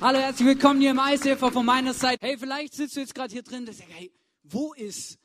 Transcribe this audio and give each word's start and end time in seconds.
Hallo, 0.00 0.18
herzlich 0.18 0.48
willkommen 0.48 0.80
hier 0.80 0.90
im 0.90 0.98
ICF 0.98 1.38
von 1.38 1.64
meiner 1.64 1.94
Seite. 1.94 2.26
Hey, 2.26 2.36
vielleicht 2.36 2.74
sitzt 2.74 2.96
du 2.96 3.00
jetzt 3.00 3.14
gerade 3.14 3.32
hier 3.32 3.42
drin 3.42 3.60
und 3.60 3.72
sagst, 3.74 3.90
hey, 3.90 4.12
wo 4.42 4.74
ist 4.74 5.18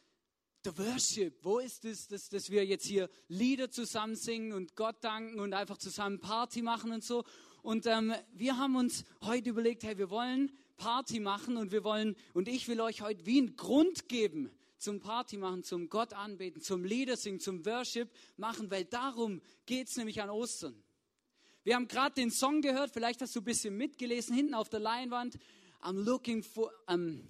der 0.63 0.77
Worship? 0.77 1.37
Wo 1.43 1.59
ist 1.59 1.83
es, 1.85 2.07
dass, 2.07 2.29
dass 2.29 2.49
wir 2.49 2.65
jetzt 2.65 2.85
hier 2.85 3.09
Lieder 3.27 3.71
zusammen 3.71 4.15
singen 4.15 4.53
und 4.53 4.75
Gott 4.75 5.03
danken 5.03 5.39
und 5.39 5.53
einfach 5.53 5.77
zusammen 5.77 6.19
Party 6.19 6.61
machen 6.61 6.91
und 6.91 7.03
so? 7.03 7.25
Und 7.61 7.87
ähm, 7.87 8.13
wir 8.31 8.57
haben 8.57 8.75
uns 8.75 9.03
heute 9.21 9.49
überlegt, 9.49 9.83
hey, 9.83 9.97
wir 9.97 10.09
wollen 10.09 10.51
Party 10.77 11.19
machen 11.19 11.57
und 11.57 11.71
wir 11.71 11.83
wollen, 11.83 12.15
und 12.33 12.47
ich 12.47 12.67
will 12.67 12.79
euch 12.79 13.01
heute 13.01 13.25
wie 13.25 13.39
einen 13.39 13.55
Grund 13.57 14.07
geben 14.07 14.49
zum 14.77 15.01
Party 15.01 15.37
machen, 15.37 15.63
zum 15.63 15.89
Gott 15.89 16.13
anbeten, 16.13 16.61
zum 16.61 16.85
Liedersingen, 16.85 17.41
zum 17.41 17.65
Worship 17.65 18.09
machen, 18.37 18.71
weil 18.71 18.85
darum 18.85 19.41
geht 19.65 19.89
es 19.89 19.97
nämlich 19.97 20.21
an 20.21 20.29
Ostern. 20.29 20.81
Wir 21.69 21.75
haben 21.75 21.87
gerade 21.87 22.15
den 22.15 22.31
Song 22.31 22.63
gehört, 22.63 22.89
vielleicht 22.89 23.21
hast 23.21 23.35
du 23.35 23.41
ein 23.41 23.43
bisschen 23.43 23.77
mitgelesen, 23.77 24.35
hinten 24.35 24.55
auf 24.55 24.69
der 24.69 24.79
Leinwand. 24.79 25.37
I'm 25.83 26.03
looking 26.03 26.41
for, 26.41 26.71
um, 26.87 27.21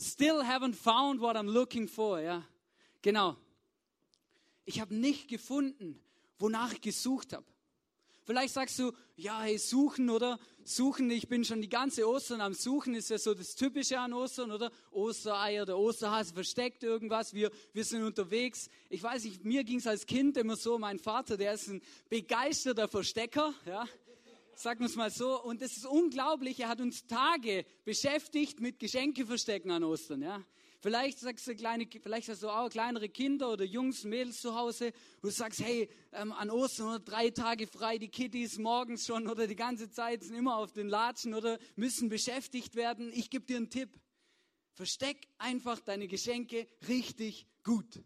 still 0.00 0.42
haven't 0.42 0.74
found 0.74 1.20
what 1.20 1.36
I'm 1.36 1.48
looking 1.48 1.86
for, 1.86 2.18
ja. 2.18 2.42
Genau. 3.02 3.36
Ich 4.64 4.80
habe 4.80 4.96
nicht 4.96 5.28
gefunden, 5.28 6.02
wonach 6.40 6.72
ich 6.72 6.80
gesucht 6.80 7.34
habe. 7.34 7.46
Vielleicht 8.24 8.54
sagst 8.54 8.78
du, 8.78 8.92
ja, 9.16 9.42
hey, 9.42 9.58
suchen 9.58 10.08
oder 10.08 10.38
suchen, 10.64 11.10
ich 11.10 11.28
bin 11.28 11.44
schon 11.44 11.60
die 11.60 11.68
ganze 11.68 12.08
Ostern 12.08 12.40
am 12.40 12.54
Suchen, 12.54 12.94
ist 12.94 13.10
ja 13.10 13.18
so 13.18 13.34
das 13.34 13.54
Typische 13.54 14.00
an 14.00 14.14
Ostern, 14.14 14.50
oder? 14.50 14.72
Ostereier, 14.90 15.66
der 15.66 15.78
Osterhase 15.78 16.32
versteckt 16.32 16.82
irgendwas, 16.82 17.34
wir, 17.34 17.50
wir 17.74 17.84
sind 17.84 18.02
unterwegs. 18.02 18.70
Ich 18.88 19.02
weiß 19.02 19.24
nicht, 19.24 19.44
mir 19.44 19.62
ging 19.62 19.78
es 19.78 19.86
als 19.86 20.06
Kind 20.06 20.38
immer 20.38 20.56
so, 20.56 20.78
mein 20.78 20.98
Vater, 20.98 21.36
der 21.36 21.52
ist 21.52 21.68
ein 21.68 21.82
begeisterter 22.08 22.88
Verstecker, 22.88 23.52
ja. 23.66 23.86
Sagen 24.56 24.80
wir 24.80 24.86
es 24.86 24.94
mal 24.94 25.10
so. 25.10 25.42
Und 25.42 25.60
es 25.62 25.76
ist 25.76 25.84
unglaublich, 25.84 26.60
er 26.60 26.68
hat 26.68 26.80
uns 26.80 27.06
Tage 27.06 27.66
beschäftigt 27.84 28.60
mit 28.60 28.78
Geschenke 28.78 29.26
verstecken 29.26 29.70
an 29.70 29.84
Ostern, 29.84 30.22
ja. 30.22 30.42
Vielleicht 30.84 31.18
sagst 31.18 31.46
du 31.46 31.56
kleine, 31.56 31.88
vielleicht 32.02 32.28
hast 32.28 32.42
du 32.42 32.50
auch 32.50 32.68
kleinere 32.68 33.08
Kinder 33.08 33.50
oder 33.50 33.64
Jungs, 33.64 34.04
Mädels 34.04 34.42
zu 34.42 34.54
Hause, 34.54 34.92
wo 35.22 35.28
du 35.28 35.32
sagst, 35.32 35.60
hey, 35.60 35.88
ähm, 36.12 36.30
an 36.30 36.50
Ostern 36.50 36.88
oder 36.88 36.98
drei 36.98 37.30
Tage 37.30 37.66
frei, 37.66 37.96
die 37.96 38.10
Kitties 38.10 38.58
morgens 38.58 39.06
schon 39.06 39.26
oder 39.26 39.46
die 39.46 39.56
ganze 39.56 39.90
Zeit 39.90 40.22
sind 40.22 40.34
immer 40.36 40.58
auf 40.58 40.72
den 40.72 40.88
Latschen 40.88 41.32
oder 41.32 41.58
müssen 41.76 42.10
beschäftigt 42.10 42.74
werden. 42.74 43.10
Ich 43.14 43.30
gebe 43.30 43.46
dir 43.46 43.56
einen 43.56 43.70
Tipp. 43.70 43.98
Versteck 44.74 45.26
einfach 45.38 45.80
deine 45.80 46.06
Geschenke 46.06 46.68
richtig 46.86 47.46
gut. 47.62 48.02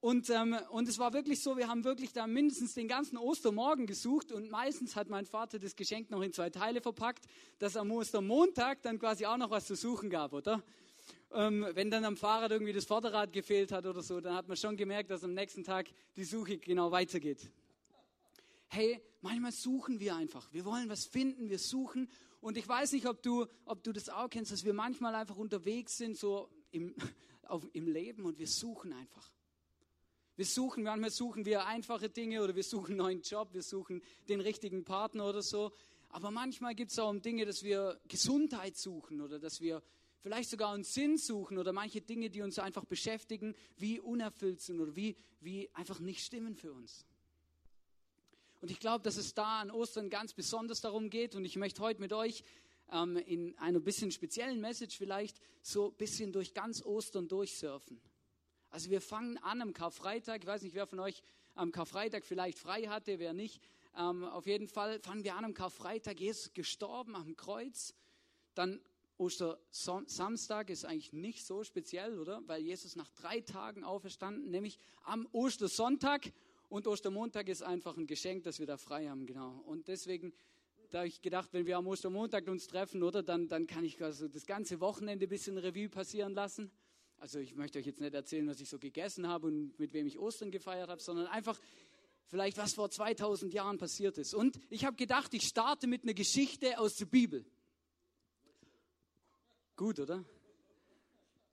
Und, 0.00 0.28
ähm, 0.28 0.54
und 0.68 0.86
es 0.86 0.98
war 0.98 1.14
wirklich 1.14 1.42
so, 1.42 1.56
wir 1.56 1.68
haben 1.68 1.82
wirklich 1.82 2.12
da 2.12 2.26
mindestens 2.26 2.74
den 2.74 2.88
ganzen 2.88 3.16
Ostermorgen 3.16 3.86
gesucht 3.86 4.32
und 4.32 4.50
meistens 4.50 4.96
hat 4.96 5.08
mein 5.08 5.24
Vater 5.24 5.58
das 5.58 5.74
Geschenk 5.74 6.10
noch 6.10 6.20
in 6.20 6.34
zwei 6.34 6.50
Teile 6.50 6.82
verpackt, 6.82 7.24
dass 7.58 7.74
am 7.74 7.90
Ostermontag 7.90 8.82
dann 8.82 8.98
quasi 8.98 9.24
auch 9.24 9.38
noch 9.38 9.48
was 9.48 9.66
zu 9.66 9.76
suchen 9.76 10.10
gab, 10.10 10.34
oder? 10.34 10.62
Ähm, 11.32 11.66
wenn 11.74 11.90
dann 11.90 12.04
am 12.04 12.16
Fahrrad 12.16 12.50
irgendwie 12.50 12.72
das 12.72 12.84
Vorderrad 12.84 13.32
gefehlt 13.32 13.72
hat 13.72 13.86
oder 13.86 14.02
so, 14.02 14.20
dann 14.20 14.34
hat 14.34 14.48
man 14.48 14.56
schon 14.56 14.76
gemerkt, 14.76 15.10
dass 15.10 15.24
am 15.24 15.34
nächsten 15.34 15.64
Tag 15.64 15.88
die 16.16 16.24
Suche 16.24 16.58
genau 16.58 16.90
weitergeht. 16.90 17.50
Hey, 18.68 19.00
manchmal 19.20 19.52
suchen 19.52 20.00
wir 20.00 20.16
einfach. 20.16 20.52
Wir 20.52 20.64
wollen 20.64 20.88
was 20.88 21.06
finden, 21.06 21.48
wir 21.48 21.58
suchen. 21.58 22.10
Und 22.40 22.56
ich 22.56 22.68
weiß 22.68 22.92
nicht, 22.92 23.06
ob 23.06 23.22
du, 23.22 23.46
ob 23.64 23.82
du 23.82 23.92
das 23.92 24.08
auch 24.08 24.28
kennst, 24.28 24.52
dass 24.52 24.64
wir 24.64 24.74
manchmal 24.74 25.14
einfach 25.14 25.36
unterwegs 25.36 25.96
sind, 25.96 26.16
so 26.16 26.48
im, 26.70 26.94
auf, 27.42 27.66
im 27.72 27.88
Leben 27.88 28.24
und 28.24 28.38
wir 28.38 28.46
suchen 28.46 28.92
einfach. 28.92 29.30
Wir 30.36 30.46
suchen, 30.46 30.84
manchmal 30.84 31.10
suchen 31.10 31.44
wir 31.46 31.66
einfache 31.66 32.08
Dinge 32.08 32.42
oder 32.42 32.54
wir 32.54 32.62
suchen 32.62 32.92
einen 32.92 32.98
neuen 32.98 33.22
Job, 33.22 33.48
wir 33.54 33.62
suchen 33.62 34.02
den 34.28 34.40
richtigen 34.40 34.84
Partner 34.84 35.28
oder 35.28 35.42
so. 35.42 35.72
Aber 36.10 36.30
manchmal 36.30 36.74
gibt 36.74 36.92
es 36.92 36.98
auch 36.98 37.10
um 37.10 37.20
Dinge, 37.20 37.44
dass 37.44 37.64
wir 37.64 38.00
Gesundheit 38.06 38.76
suchen 38.76 39.20
oder 39.20 39.38
dass 39.38 39.60
wir 39.60 39.82
vielleicht 40.20 40.50
sogar 40.50 40.74
einen 40.74 40.84
Sinn 40.84 41.16
suchen 41.16 41.58
oder 41.58 41.72
manche 41.72 42.00
Dinge, 42.00 42.30
die 42.30 42.42
uns 42.42 42.58
einfach 42.58 42.84
beschäftigen, 42.84 43.54
wie 43.76 44.00
unerfüllt 44.00 44.60
sind 44.60 44.80
oder 44.80 44.94
wie, 44.96 45.16
wie 45.40 45.68
einfach 45.74 46.00
nicht 46.00 46.24
stimmen 46.24 46.54
für 46.54 46.72
uns. 46.72 47.06
Und 48.60 48.70
ich 48.70 48.80
glaube, 48.80 49.04
dass 49.04 49.16
es 49.16 49.34
da 49.34 49.60
an 49.60 49.70
Ostern 49.70 50.10
ganz 50.10 50.32
besonders 50.32 50.80
darum 50.80 51.10
geht 51.10 51.34
und 51.34 51.44
ich 51.44 51.56
möchte 51.56 51.80
heute 51.80 52.00
mit 52.00 52.12
euch 52.12 52.42
ähm, 52.90 53.16
in 53.16 53.56
einer 53.58 53.80
bisschen 53.80 54.10
speziellen 54.10 54.60
Message 54.60 54.96
vielleicht 54.96 55.40
so 55.62 55.90
ein 55.90 55.96
bisschen 55.96 56.32
durch 56.32 56.54
ganz 56.54 56.84
Ostern 56.84 57.28
durchsurfen. 57.28 58.00
Also 58.70 58.90
wir 58.90 59.00
fangen 59.00 59.38
an 59.38 59.62
am 59.62 59.72
Karfreitag, 59.72 60.42
ich 60.42 60.46
weiß 60.46 60.62
nicht, 60.62 60.74
wer 60.74 60.86
von 60.86 61.00
euch 61.00 61.22
am 61.54 61.72
Karfreitag 61.72 62.26
vielleicht 62.26 62.58
frei 62.58 62.82
hatte, 62.88 63.18
wer 63.18 63.32
nicht. 63.32 63.62
Ähm, 63.96 64.24
auf 64.24 64.46
jeden 64.46 64.68
Fall 64.68 65.00
fangen 65.00 65.24
wir 65.24 65.36
an 65.36 65.44
am 65.44 65.54
Karfreitag, 65.54 66.20
Jesus 66.20 66.52
gestorben 66.52 67.14
am 67.14 67.36
Kreuz. 67.36 67.94
Dann 68.54 68.80
Ostersamstag 69.18 70.70
ist 70.70 70.84
eigentlich 70.84 71.12
nicht 71.12 71.44
so 71.44 71.64
speziell, 71.64 72.18
oder? 72.18 72.40
Weil 72.46 72.62
Jesus 72.62 72.96
nach 72.96 73.10
drei 73.10 73.40
Tagen 73.40 73.84
auferstanden, 73.84 74.50
nämlich 74.50 74.78
am 75.04 75.28
Ostersonntag. 75.32 76.32
Und 76.68 76.86
Ostermontag 76.86 77.48
ist 77.48 77.62
einfach 77.62 77.96
ein 77.96 78.06
Geschenk, 78.06 78.44
dass 78.44 78.58
wir 78.58 78.66
da 78.66 78.76
frei 78.76 79.08
haben, 79.08 79.26
genau. 79.26 79.62
Und 79.66 79.88
deswegen, 79.88 80.32
da 80.90 80.98
habe 80.98 81.08
ich 81.08 81.20
gedacht, 81.20 81.52
wenn 81.52 81.66
wir 81.66 81.76
am 81.76 81.86
Ostermontag 81.86 82.46
uns 82.46 82.66
treffen, 82.66 83.02
oder, 83.02 83.22
dann, 83.22 83.48
dann 83.48 83.66
kann 83.66 83.84
ich 83.84 84.02
also 84.02 84.28
das 84.28 84.46
ganze 84.46 84.80
Wochenende 84.80 85.26
ein 85.26 85.28
bisschen 85.28 85.58
Revue 85.58 85.88
passieren 85.88 86.34
lassen. 86.34 86.70
Also 87.18 87.40
ich 87.40 87.56
möchte 87.56 87.80
euch 87.80 87.86
jetzt 87.86 88.00
nicht 88.00 88.14
erzählen, 88.14 88.46
was 88.46 88.60
ich 88.60 88.68
so 88.68 88.78
gegessen 88.78 89.26
habe 89.26 89.48
und 89.48 89.78
mit 89.78 89.92
wem 89.92 90.06
ich 90.06 90.18
Ostern 90.18 90.52
gefeiert 90.52 90.88
habe, 90.88 91.02
sondern 91.02 91.26
einfach 91.26 91.58
vielleicht, 92.26 92.58
was 92.58 92.74
vor 92.74 92.90
2000 92.90 93.52
Jahren 93.52 93.78
passiert 93.78 94.18
ist. 94.18 94.34
Und 94.34 94.60
ich 94.70 94.84
habe 94.84 94.96
gedacht, 94.96 95.34
ich 95.34 95.42
starte 95.42 95.86
mit 95.88 96.04
einer 96.04 96.14
Geschichte 96.14 96.78
aus 96.78 96.94
der 96.94 97.06
Bibel. 97.06 97.44
Gut, 99.78 100.00
oder? 100.00 100.24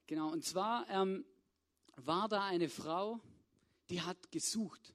Genau, 0.08 0.32
und 0.32 0.44
zwar 0.44 0.84
ähm, 0.90 1.24
war 1.94 2.28
da 2.28 2.44
eine 2.44 2.68
Frau, 2.68 3.20
die 3.88 4.02
hat 4.02 4.32
gesucht. 4.32 4.92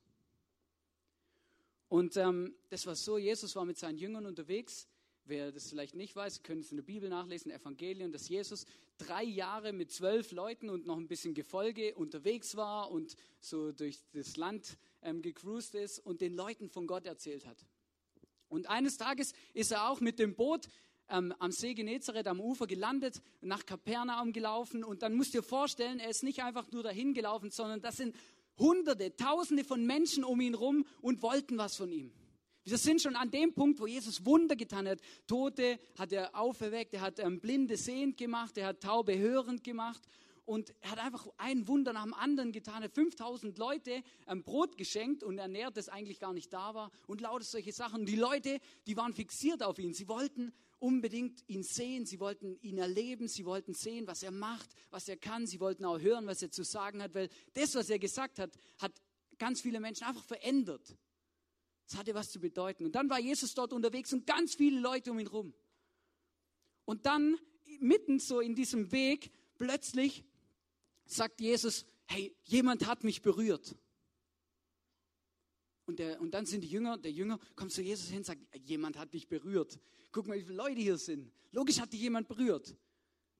Und 1.87 2.17
ähm, 2.17 2.53
das 2.67 2.85
war 2.87 2.95
so, 2.95 3.17
Jesus 3.17 3.55
war 3.55 3.63
mit 3.63 3.77
seinen 3.77 3.97
Jüngern 3.97 4.25
unterwegs. 4.25 4.85
Wer 5.23 5.53
das 5.53 5.69
vielleicht 5.69 5.95
nicht 5.95 6.13
weiß, 6.13 6.43
können 6.43 6.59
es 6.59 6.71
in 6.71 6.75
der 6.75 6.83
Bibel 6.83 7.07
nachlesen, 7.07 7.51
Evangelium, 7.51 8.11
dass 8.11 8.27
Jesus 8.27 8.65
drei 8.97 9.23
Jahre 9.23 9.71
mit 9.71 9.93
zwölf 9.93 10.33
Leuten 10.33 10.69
und 10.69 10.85
noch 10.85 10.97
ein 10.97 11.07
bisschen 11.07 11.33
Gefolge 11.33 11.95
unterwegs 11.95 12.57
war 12.57 12.91
und 12.91 13.15
so 13.39 13.71
durch 13.71 14.01
das 14.11 14.35
Land 14.35 14.77
ähm, 15.03 15.21
gecruised 15.21 15.75
ist 15.75 15.99
und 15.99 16.19
den 16.19 16.33
Leuten 16.33 16.67
von 16.67 16.85
Gott 16.85 17.05
erzählt 17.05 17.45
hat. 17.45 17.65
Und 18.49 18.67
eines 18.67 18.97
Tages 18.97 19.31
ist 19.53 19.71
er 19.71 19.89
auch 19.89 20.01
mit 20.01 20.19
dem 20.19 20.35
Boot 20.35 20.67
ähm, 21.11 21.33
am 21.39 21.51
See 21.51 21.73
Genezareth 21.73 22.27
am 22.27 22.39
Ufer 22.39 22.67
gelandet, 22.67 23.22
nach 23.41 23.66
Kapernaum 23.66 24.33
gelaufen 24.33 24.83
und 24.83 25.03
dann 25.03 25.13
musst 25.13 25.33
du 25.33 25.39
dir 25.39 25.44
vorstellen, 25.44 25.99
er 25.99 26.09
ist 26.09 26.23
nicht 26.23 26.44
einfach 26.44 26.72
nur 26.72 26.83
dahin 26.83 27.13
gelaufen, 27.13 27.51
sondern 27.51 27.81
das 27.81 27.97
sind 27.97 28.16
Hunderte, 28.57 29.16
Tausende 29.16 29.63
von 29.63 29.85
Menschen 29.85 30.23
um 30.23 30.39
ihn 30.41 30.55
rum 30.55 30.85
und 31.01 31.22
wollten 31.22 31.57
was 31.57 31.75
von 31.75 31.91
ihm. 31.91 32.11
Wir 32.63 32.77
sind 32.77 33.01
schon 33.01 33.16
an 33.16 33.31
dem 33.31 33.53
Punkt, 33.53 33.79
wo 33.79 33.88
Jesus 33.88 34.23
Wunder 34.25 34.55
getan 34.55 34.88
hat. 34.88 34.99
Tote 35.25 35.79
hat 35.97 36.11
er 36.11 36.35
auferweckt, 36.35 36.94
er 36.94 37.01
hat 37.01 37.19
ähm, 37.19 37.39
Blinde 37.39 37.75
sehend 37.75 38.17
gemacht, 38.17 38.57
er 38.57 38.67
hat 38.67 38.81
Taube 38.81 39.17
hörend 39.17 39.63
gemacht 39.63 40.01
und 40.51 40.75
er 40.81 40.91
hat 40.91 41.00
einfach 41.00 41.29
ein 41.38 41.66
Wunder 41.69 41.94
nach 41.94 42.03
dem 42.03 42.13
anderen 42.13 42.51
getan. 42.51 42.81
Er 42.81 42.89
hat 42.89 42.94
5000 42.94 43.57
Leute 43.57 44.03
ein 44.25 44.44
Brot 44.44 44.78
geschenkt 44.78 45.23
und 45.23 45.38
ernährt, 45.38 45.78
das 45.78 45.88
eigentlich 45.88 46.19
gar 46.19 46.34
nicht 46.34 46.51
da 46.51 46.73
war 46.73 46.91
und 47.07 47.22
lautet 47.22 47.47
solche 47.47 47.72
Sachen. 47.72 48.01
Und 48.01 48.06
die 48.07 48.17
Leute, 48.17 48.59
die 48.85 48.97
waren 48.97 49.13
fixiert 49.13 49.63
auf 49.63 49.79
ihn. 49.79 49.94
Sie 49.94 50.09
wollten 50.09 50.51
unbedingt 50.79 51.41
ihn 51.47 51.63
sehen, 51.63 52.06
sie 52.06 52.19
wollten 52.19 52.59
ihn 52.59 52.79
erleben, 52.79 53.29
sie 53.29 53.45
wollten 53.45 53.73
sehen, 53.73 54.07
was 54.07 54.23
er 54.23 54.31
macht, 54.31 54.69
was 54.90 55.07
er 55.07 55.16
kann, 55.16 55.47
sie 55.47 55.61
wollten 55.61 55.85
auch 55.85 56.01
hören, 56.01 56.28
was 56.28 56.41
er 56.41 56.51
zu 56.51 56.66
sagen 56.66 57.01
hat, 57.01 57.16
weil 57.16 57.29
das, 57.53 57.73
was 57.75 57.90
er 57.90 58.00
gesagt 58.00 58.38
hat, 58.38 58.51
hat 58.79 58.91
ganz 59.38 59.61
viele 59.61 59.79
Menschen 59.79 60.03
einfach 60.03 60.25
verändert. 60.25 60.97
Es 61.88 61.95
hatte 61.95 62.13
was 62.13 62.29
zu 62.29 62.41
bedeuten. 62.41 62.84
Und 62.84 62.95
dann 62.95 63.09
war 63.09 63.22
Jesus 63.22 63.53
dort 63.53 63.72
unterwegs 63.72 64.11
und 64.11 64.28
ganz 64.28 64.56
viele 64.56 64.81
Leute 64.81 65.11
um 65.11 65.20
ihn 65.20 65.28
rum. 65.28 65.53
Und 66.84 67.05
dann, 67.05 67.37
mitten 67.79 68.20
so 68.20 68.41
in 68.41 68.53
diesem 68.53 68.91
Weg, 68.91 69.31
plötzlich 69.58 70.25
sagt 71.11 71.41
Jesus, 71.41 71.85
hey, 72.08 72.35
jemand 72.43 72.85
hat 72.85 73.03
mich 73.03 73.22
berührt. 73.22 73.75
Und, 75.85 75.99
der, 75.99 76.22
und 76.22 76.31
dann 76.31 76.46
sind 76.46 76.61
die 76.61 76.69
Jünger, 76.69 76.97
der 76.97 77.11
Jünger 77.11 77.40
kommt 77.55 77.72
zu 77.72 77.81
Jesus 77.81 78.08
hin 78.08 78.19
und 78.19 78.25
sagt, 78.25 78.41
jemand 78.55 78.97
hat 78.97 79.13
dich 79.13 79.28
berührt. 79.28 79.79
Guck 80.11 80.28
mal, 80.28 80.37
wie 80.37 80.43
viele 80.43 80.55
Leute 80.55 80.79
hier 80.79 80.97
sind. 80.97 81.31
Logisch 81.52 81.79
hat 81.79 81.91
dich 81.91 82.02
jemand 82.02 82.28
berührt. 82.28 82.75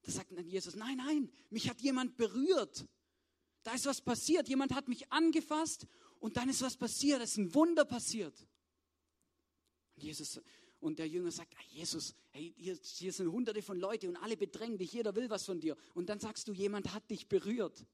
Da 0.02 0.12
sagt 0.12 0.32
dann 0.32 0.48
Jesus, 0.48 0.76
nein, 0.76 0.98
nein, 0.98 1.32
mich 1.50 1.70
hat 1.70 1.80
jemand 1.82 2.18
berührt. 2.18 2.86
Da 3.64 3.74
ist 3.74 3.86
was 3.86 4.02
passiert. 4.02 4.50
Jemand 4.50 4.74
hat 4.74 4.88
mich 4.88 5.12
angefasst 5.12 5.86
und 6.20 6.38
dann 6.38 6.50
ist 6.50 6.62
was 6.62 6.76
passiert. 6.76 7.22
Es 7.22 7.32
ist 7.32 7.38
ein 7.38 7.54
Wunder 7.54 7.86
passiert. 7.86 8.36
Und 9.96 10.04
Jesus 10.04 10.42
und 10.82 10.98
der 11.00 11.08
Jünger 11.08 11.32
sagt, 11.32 11.56
ah, 11.58 11.64
Jesus, 11.70 12.16
hey, 12.32 12.54
hier, 12.58 12.78
hier 12.84 13.14
sind 13.14 13.32
hunderte 13.32 13.62
von 13.62 13.80
Leuten 13.80 14.10
und 14.10 14.18
alle 14.18 14.36
bedrängen 14.36 14.78
dich, 14.78 14.92
jeder 14.92 15.16
will 15.16 15.30
was 15.30 15.46
von 15.46 15.60
dir. 15.60 15.78
Und 15.94 16.10
dann 16.10 16.20
sagst 16.20 16.48
du, 16.48 16.54
jemand 16.54 16.94
hat 16.94 17.10
dich 17.10 17.30
berührt. 17.30 17.86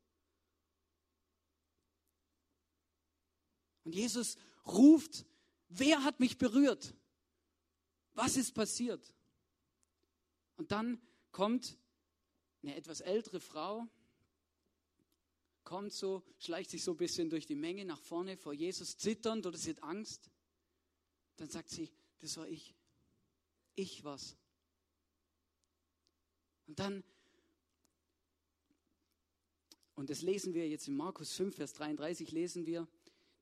Und 3.84 3.94
Jesus 3.94 4.38
ruft, 4.66 5.25
wer 5.68 6.04
hat 6.04 6.19
mich 6.19 6.38
berührt? 6.38 6.94
Was 8.13 8.38
ist 8.38 8.54
passiert? 8.54 9.13
Und 10.56 10.72
dann 10.72 11.00
kommt 11.31 11.78
eine 12.63 12.75
etwas 12.75 13.01
ältere 13.01 13.39
Frau, 13.39 13.86
kommt 15.63 15.92
so, 15.92 16.24
schleicht 16.39 16.69
sich 16.69 16.84
so 16.84 16.92
ein 16.92 16.98
bisschen 16.98 17.30
durch 17.30 17.45
die 17.45 17.56
Menge 17.56 17.84
nach 17.84 18.00
vorne 18.00 18.38
vor 18.38 18.54
Jesus, 18.54 18.98
zitternd 18.98 19.45
oder 19.45 19.57
sie 19.57 19.72
hat 19.72 19.84
Angst. 19.84 20.31
Dann 21.36 21.50
sagt 21.50 21.69
sie, 21.69 21.92
das 22.19 22.38
war 22.38 22.48
ich. 22.48 22.76
Ich 23.77 24.03
was. 24.03 24.35
Und 26.65 26.79
dann, 26.79 27.03
und 29.94 30.09
das 30.09 30.24
lesen 30.24 30.56
wir 30.56 30.68
jetzt 30.68 30.88
in 30.88 30.97
Markus 30.97 31.33
5, 31.33 31.56
Vers 31.56 31.74
33, 31.74 32.31
lesen 32.31 32.65
wir, 32.65 32.88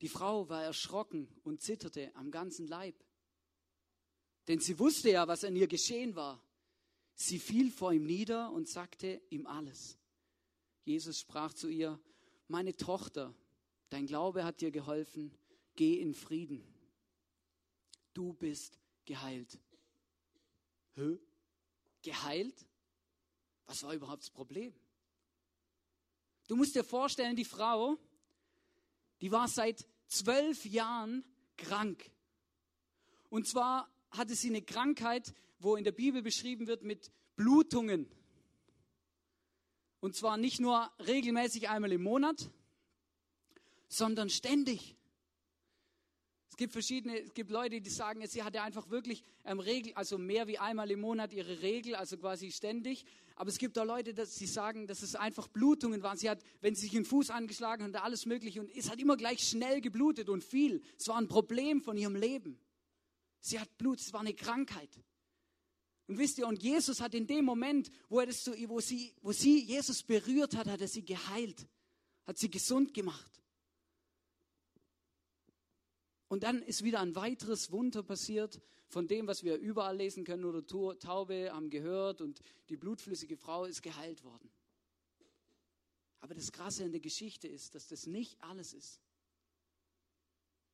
die 0.01 0.09
Frau 0.09 0.49
war 0.49 0.61
erschrocken 0.61 1.29
und 1.43 1.61
zitterte 1.61 2.13
am 2.15 2.31
ganzen 2.31 2.67
Leib. 2.67 3.01
Denn 4.49 4.59
sie 4.59 4.77
wusste 4.77 5.09
ja, 5.09 5.25
was 5.25 5.45
an 5.45 5.55
ihr 5.55 5.67
geschehen 5.67 6.15
war. 6.15 6.43
Sie 7.13 7.39
fiel 7.39 7.71
vor 7.71 7.93
ihm 7.93 8.05
nieder 8.05 8.51
und 8.51 8.67
sagte 8.67 9.21
ihm 9.29 9.47
alles. 9.47 9.97
Jesus 10.83 11.17
sprach 11.21 11.53
zu 11.53 11.69
ihr, 11.69 11.97
meine 12.49 12.75
Tochter, 12.75 13.33
dein 13.87 14.05
Glaube 14.05 14.43
hat 14.43 14.59
dir 14.59 14.71
geholfen, 14.71 15.33
geh 15.75 16.01
in 16.01 16.13
Frieden. 16.13 16.61
Du 18.13 18.33
bist 18.33 18.77
geheilt. 19.05 19.59
Hä? 20.95 21.19
Geheilt? 22.01 22.65
Was 23.65 23.83
war 23.83 23.93
überhaupt 23.93 24.23
das 24.23 24.29
Problem? 24.29 24.73
Du 26.47 26.55
musst 26.55 26.75
dir 26.75 26.83
vorstellen, 26.83 27.35
die 27.35 27.45
Frau, 27.45 27.97
die 29.21 29.31
war 29.31 29.47
seit 29.47 29.85
zwölf 30.07 30.65
Jahren 30.65 31.25
krank. 31.57 32.11
Und 33.29 33.47
zwar 33.47 33.89
hatte 34.11 34.35
sie 34.35 34.49
eine 34.49 34.61
Krankheit, 34.61 35.33
wo 35.59 35.75
in 35.75 35.83
der 35.83 35.91
Bibel 35.91 36.21
beschrieben 36.21 36.67
wird 36.67 36.83
mit 36.83 37.11
Blutungen. 37.35 38.07
Und 39.99 40.15
zwar 40.15 40.37
nicht 40.37 40.59
nur 40.59 40.91
regelmäßig 40.99 41.69
einmal 41.69 41.91
im 41.91 42.03
Monat, 42.03 42.51
sondern 43.87 44.29
ständig. 44.29 44.95
Es 46.55 46.57
gibt 46.57 46.71
verschiedene, 46.71 47.19
es 47.19 47.33
gibt 47.33 47.51
Leute, 47.51 47.81
die 47.81 47.89
sagen, 47.89 48.25
sie 48.27 48.41
hatte 48.41 48.61
einfach 48.61 48.89
wirklich 48.89 49.25
ähm, 49.43 49.59
Regel, 49.59 49.91
also 49.95 50.17
mehr 50.17 50.47
wie 50.47 50.57
einmal 50.57 50.89
im 50.89 51.01
Monat 51.01 51.33
ihre 51.33 51.61
Regel, 51.61 51.95
also 51.95 52.15
quasi 52.15 52.49
ständig. 52.49 53.03
Aber 53.35 53.49
es 53.49 53.57
gibt 53.57 53.77
auch 53.77 53.83
Leute, 53.83 54.13
dass 54.13 54.37
sie 54.37 54.45
sagen, 54.47 54.87
dass 54.87 55.01
es 55.01 55.17
einfach 55.17 55.49
Blutungen 55.49 56.01
waren. 56.01 56.17
Sie 56.17 56.29
hat, 56.29 56.41
wenn 56.61 56.73
sie 56.73 56.83
sich 56.83 56.91
den 56.91 57.03
Fuß 57.03 57.29
angeschlagen 57.29 57.83
hat, 57.83 58.01
alles 58.01 58.25
Mögliche 58.25 58.61
und 58.61 58.73
es 58.73 58.89
hat 58.89 59.01
immer 59.01 59.17
gleich 59.17 59.41
schnell 59.41 59.81
geblutet 59.81 60.29
und 60.29 60.45
viel. 60.45 60.81
Es 60.97 61.09
war 61.09 61.17
ein 61.17 61.27
Problem 61.27 61.81
von 61.81 61.97
ihrem 61.97 62.15
Leben. 62.15 62.57
Sie 63.41 63.59
hat 63.59 63.77
Blut, 63.77 63.99
es 63.99 64.13
war 64.13 64.21
eine 64.21 64.33
Krankheit. 64.33 64.91
Und 66.07 66.19
wisst 66.19 66.37
ihr, 66.37 66.47
und 66.47 66.63
Jesus 66.63 67.01
hat 67.01 67.13
in 67.15 67.27
dem 67.27 67.43
Moment, 67.43 67.91
wo, 68.07 68.21
er 68.21 68.27
das 68.27 68.45
so, 68.45 68.53
wo, 68.69 68.79
sie, 68.79 69.13
wo 69.21 69.33
sie 69.33 69.59
Jesus 69.59 70.03
berührt 70.03 70.55
hat, 70.55 70.67
hat 70.67 70.79
er 70.79 70.87
sie 70.87 71.03
geheilt, 71.03 71.67
hat 72.25 72.37
sie 72.37 72.49
gesund 72.49 72.93
gemacht. 72.93 73.41
Und 76.35 76.43
dann 76.43 76.61
ist 76.63 76.83
wieder 76.83 76.99
ein 76.99 77.15
weiteres 77.15 77.71
Wunder 77.71 78.03
passiert 78.03 78.59
von 78.89 79.07
dem, 79.07 79.25
was 79.25 79.45
wir 79.45 79.55
überall 79.55 79.95
lesen 79.95 80.25
können 80.25 80.43
oder 80.43 80.67
Taube 80.99 81.49
haben 81.49 81.69
gehört 81.69 82.19
und 82.19 82.41
die 82.67 82.75
blutflüssige 82.75 83.37
Frau 83.37 83.63
ist 83.63 83.81
geheilt 83.81 84.21
worden. 84.25 84.51
Aber 86.19 86.35
das 86.35 86.51
Krasse 86.51 86.83
in 86.83 86.91
der 86.91 86.99
Geschichte 86.99 87.47
ist, 87.47 87.73
dass 87.73 87.87
das 87.87 88.05
nicht 88.05 88.35
alles 88.43 88.73
ist. 88.73 88.99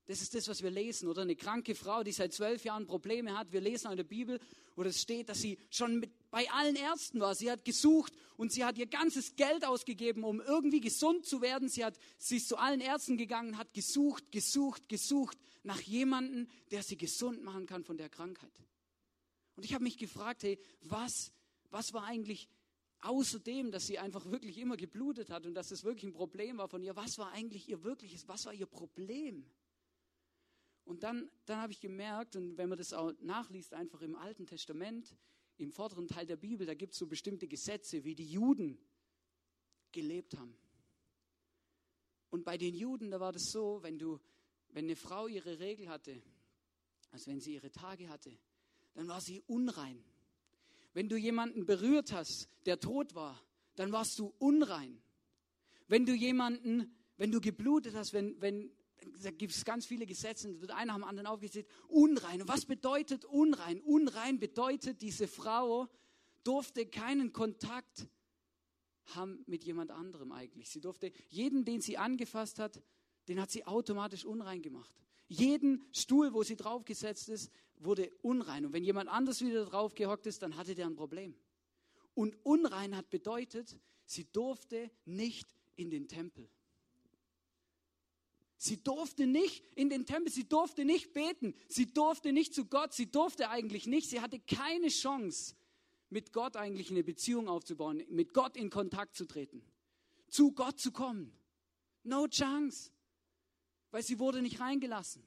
Das 0.05 0.21
ist 0.21 0.33
das, 0.33 0.47
was 0.47 0.63
wir 0.63 0.71
lesen. 0.71 1.07
Oder 1.07 1.21
eine 1.21 1.35
kranke 1.35 1.75
Frau, 1.75 2.03
die 2.03 2.11
seit 2.11 2.33
zwölf 2.33 2.63
Jahren 2.63 2.85
Probleme 2.85 3.37
hat. 3.37 3.51
Wir 3.51 3.61
lesen 3.61 3.91
in 3.91 3.97
der 3.97 4.03
Bibel, 4.03 4.39
wo 4.75 4.83
es 4.83 5.01
steht, 5.01 5.29
dass 5.29 5.41
sie 5.41 5.57
schon 5.69 5.99
mit, 5.99 6.11
bei 6.31 6.49
allen 6.51 6.75
Ärzten 6.75 7.19
war. 7.19 7.35
Sie 7.35 7.51
hat 7.51 7.63
gesucht 7.65 8.13
und 8.37 8.51
sie 8.51 8.65
hat 8.65 8.77
ihr 8.77 8.87
ganzes 8.87 9.35
Geld 9.35 9.65
ausgegeben, 9.65 10.23
um 10.23 10.41
irgendwie 10.41 10.81
gesund 10.81 11.25
zu 11.25 11.41
werden. 11.41 11.69
Sie, 11.69 11.85
hat, 11.85 11.97
sie 12.17 12.37
ist 12.37 12.47
zu 12.47 12.57
allen 12.57 12.81
Ärzten 12.81 13.17
gegangen, 13.17 13.57
hat 13.57 13.73
gesucht, 13.73 14.31
gesucht, 14.31 14.89
gesucht 14.89 15.37
nach 15.63 15.81
jemandem, 15.81 16.47
der 16.71 16.83
sie 16.83 16.97
gesund 16.97 17.43
machen 17.43 17.65
kann 17.65 17.83
von 17.83 17.97
der 17.97 18.09
Krankheit. 18.09 18.51
Und 19.55 19.65
ich 19.65 19.73
habe 19.73 19.83
mich 19.83 19.97
gefragt, 19.97 20.43
hey, 20.43 20.57
was, 20.81 21.31
was 21.69 21.93
war 21.93 22.05
eigentlich 22.05 22.49
außerdem, 23.01 23.71
dass 23.71 23.87
sie 23.87 23.99
einfach 23.99 24.25
wirklich 24.31 24.57
immer 24.57 24.77
geblutet 24.77 25.29
hat 25.29 25.45
und 25.45 25.53
dass 25.53 25.71
es 25.71 25.83
wirklich 25.83 26.05
ein 26.05 26.13
Problem 26.13 26.57
war 26.57 26.67
von 26.67 26.83
ihr, 26.83 26.95
was 26.95 27.17
war 27.17 27.31
eigentlich 27.31 27.69
ihr 27.69 27.83
wirkliches, 27.83 28.27
was 28.27 28.45
war 28.45 28.53
ihr 28.53 28.65
Problem? 28.65 29.45
Und 30.83 31.03
dann, 31.03 31.29
dann 31.45 31.59
habe 31.59 31.73
ich 31.73 31.79
gemerkt, 31.79 32.35
und 32.35 32.57
wenn 32.57 32.69
man 32.69 32.77
das 32.77 32.93
auch 32.93 33.13
nachliest, 33.19 33.73
einfach 33.73 34.01
im 34.01 34.15
Alten 34.15 34.45
Testament, 34.45 35.15
im 35.57 35.71
vorderen 35.71 36.07
Teil 36.07 36.25
der 36.25 36.37
Bibel, 36.37 36.65
da 36.65 36.73
gibt 36.73 36.93
es 36.93 36.99
so 36.99 37.07
bestimmte 37.07 37.47
Gesetze, 37.47 38.03
wie 38.03 38.15
die 38.15 38.29
Juden 38.29 38.79
gelebt 39.91 40.37
haben. 40.37 40.55
Und 42.29 42.45
bei 42.45 42.57
den 42.57 42.73
Juden, 42.73 43.11
da 43.11 43.19
war 43.19 43.31
das 43.31 43.51
so, 43.51 43.83
wenn 43.83 43.99
du, 43.99 44.19
wenn 44.69 44.85
eine 44.85 44.95
Frau 44.95 45.27
ihre 45.27 45.59
Regel 45.59 45.89
hatte, 45.89 46.21
also 47.11 47.29
wenn 47.29 47.41
sie 47.41 47.53
ihre 47.53 47.71
Tage 47.71 48.09
hatte, 48.09 48.35
dann 48.93 49.07
war 49.07 49.21
sie 49.21 49.41
unrein. 49.47 50.03
Wenn 50.93 51.09
du 51.09 51.17
jemanden 51.17 51.65
berührt 51.65 52.11
hast, 52.11 52.49
der 52.65 52.79
tot 52.79 53.13
war, 53.15 53.41
dann 53.75 53.91
warst 53.91 54.17
du 54.17 54.33
unrein. 54.39 55.01
Wenn 55.87 56.05
du 56.05 56.13
jemanden, 56.13 56.93
wenn 57.17 57.31
du 57.31 57.39
geblutet 57.39 57.95
hast, 57.95 58.13
wenn, 58.13 58.41
wenn 58.41 58.71
da 59.23 59.31
gibt 59.31 59.53
es 59.53 59.65
ganz 59.65 59.85
viele 59.85 60.05
Gesetze, 60.05 60.53
da 60.53 60.61
wird 60.61 60.71
einer 60.71 60.93
am 60.93 61.03
anderen 61.03 61.27
aufgezählt, 61.27 61.67
unrein. 61.87 62.41
Und 62.41 62.47
was 62.47 62.65
bedeutet 62.65 63.25
unrein? 63.25 63.81
Unrein 63.81 64.39
bedeutet, 64.39 65.01
diese 65.01 65.27
Frau 65.27 65.87
durfte 66.43 66.85
keinen 66.85 67.33
Kontakt 67.33 68.07
haben 69.15 69.43
mit 69.47 69.63
jemand 69.63 69.91
anderem 69.91 70.31
eigentlich. 70.31 70.69
Sie 70.69 70.81
durfte, 70.81 71.11
jeden, 71.27 71.65
den 71.65 71.81
sie 71.81 71.97
angefasst 71.97 72.59
hat, 72.59 72.81
den 73.27 73.41
hat 73.41 73.51
sie 73.51 73.65
automatisch 73.65 74.25
unrein 74.25 74.61
gemacht. 74.61 74.95
Jeden 75.27 75.83
Stuhl, 75.91 76.33
wo 76.33 76.43
sie 76.43 76.55
draufgesetzt 76.55 77.29
ist, 77.29 77.51
wurde 77.77 78.11
unrein. 78.21 78.65
Und 78.65 78.73
wenn 78.73 78.83
jemand 78.83 79.09
anders 79.09 79.41
wieder 79.41 79.65
drauf 79.65 79.95
gehockt 79.95 80.27
ist, 80.27 80.41
dann 80.41 80.55
hatte 80.55 80.75
der 80.75 80.85
ein 80.85 80.95
Problem. 80.95 81.35
Und 82.13 82.37
unrein 82.43 82.95
hat 82.95 83.09
bedeutet, 83.09 83.79
sie 84.05 84.25
durfte 84.31 84.91
nicht 85.05 85.55
in 85.75 85.89
den 85.89 86.07
Tempel. 86.07 86.49
Sie 88.63 88.77
durfte 88.77 89.25
nicht 89.25 89.63
in 89.75 89.89
den 89.89 90.05
Tempel, 90.05 90.31
sie 90.31 90.47
durfte 90.47 90.85
nicht 90.85 91.13
beten, 91.13 91.55
sie 91.67 91.91
durfte 91.91 92.31
nicht 92.31 92.53
zu 92.53 92.65
Gott, 92.65 92.93
sie 92.93 93.07
durfte 93.07 93.49
eigentlich 93.49 93.87
nicht, 93.87 94.07
sie 94.07 94.21
hatte 94.21 94.39
keine 94.39 94.89
Chance, 94.89 95.55
mit 96.11 96.31
Gott 96.31 96.55
eigentlich 96.55 96.91
eine 96.91 97.03
Beziehung 97.03 97.47
aufzubauen, 97.47 98.03
mit 98.09 98.35
Gott 98.35 98.55
in 98.55 98.69
Kontakt 98.69 99.15
zu 99.15 99.25
treten, 99.25 99.63
zu 100.27 100.51
Gott 100.51 100.79
zu 100.79 100.91
kommen. 100.91 101.33
No 102.03 102.27
chance, 102.27 102.91
weil 103.89 104.03
sie 104.03 104.19
wurde 104.19 104.43
nicht 104.43 104.59
reingelassen. 104.59 105.23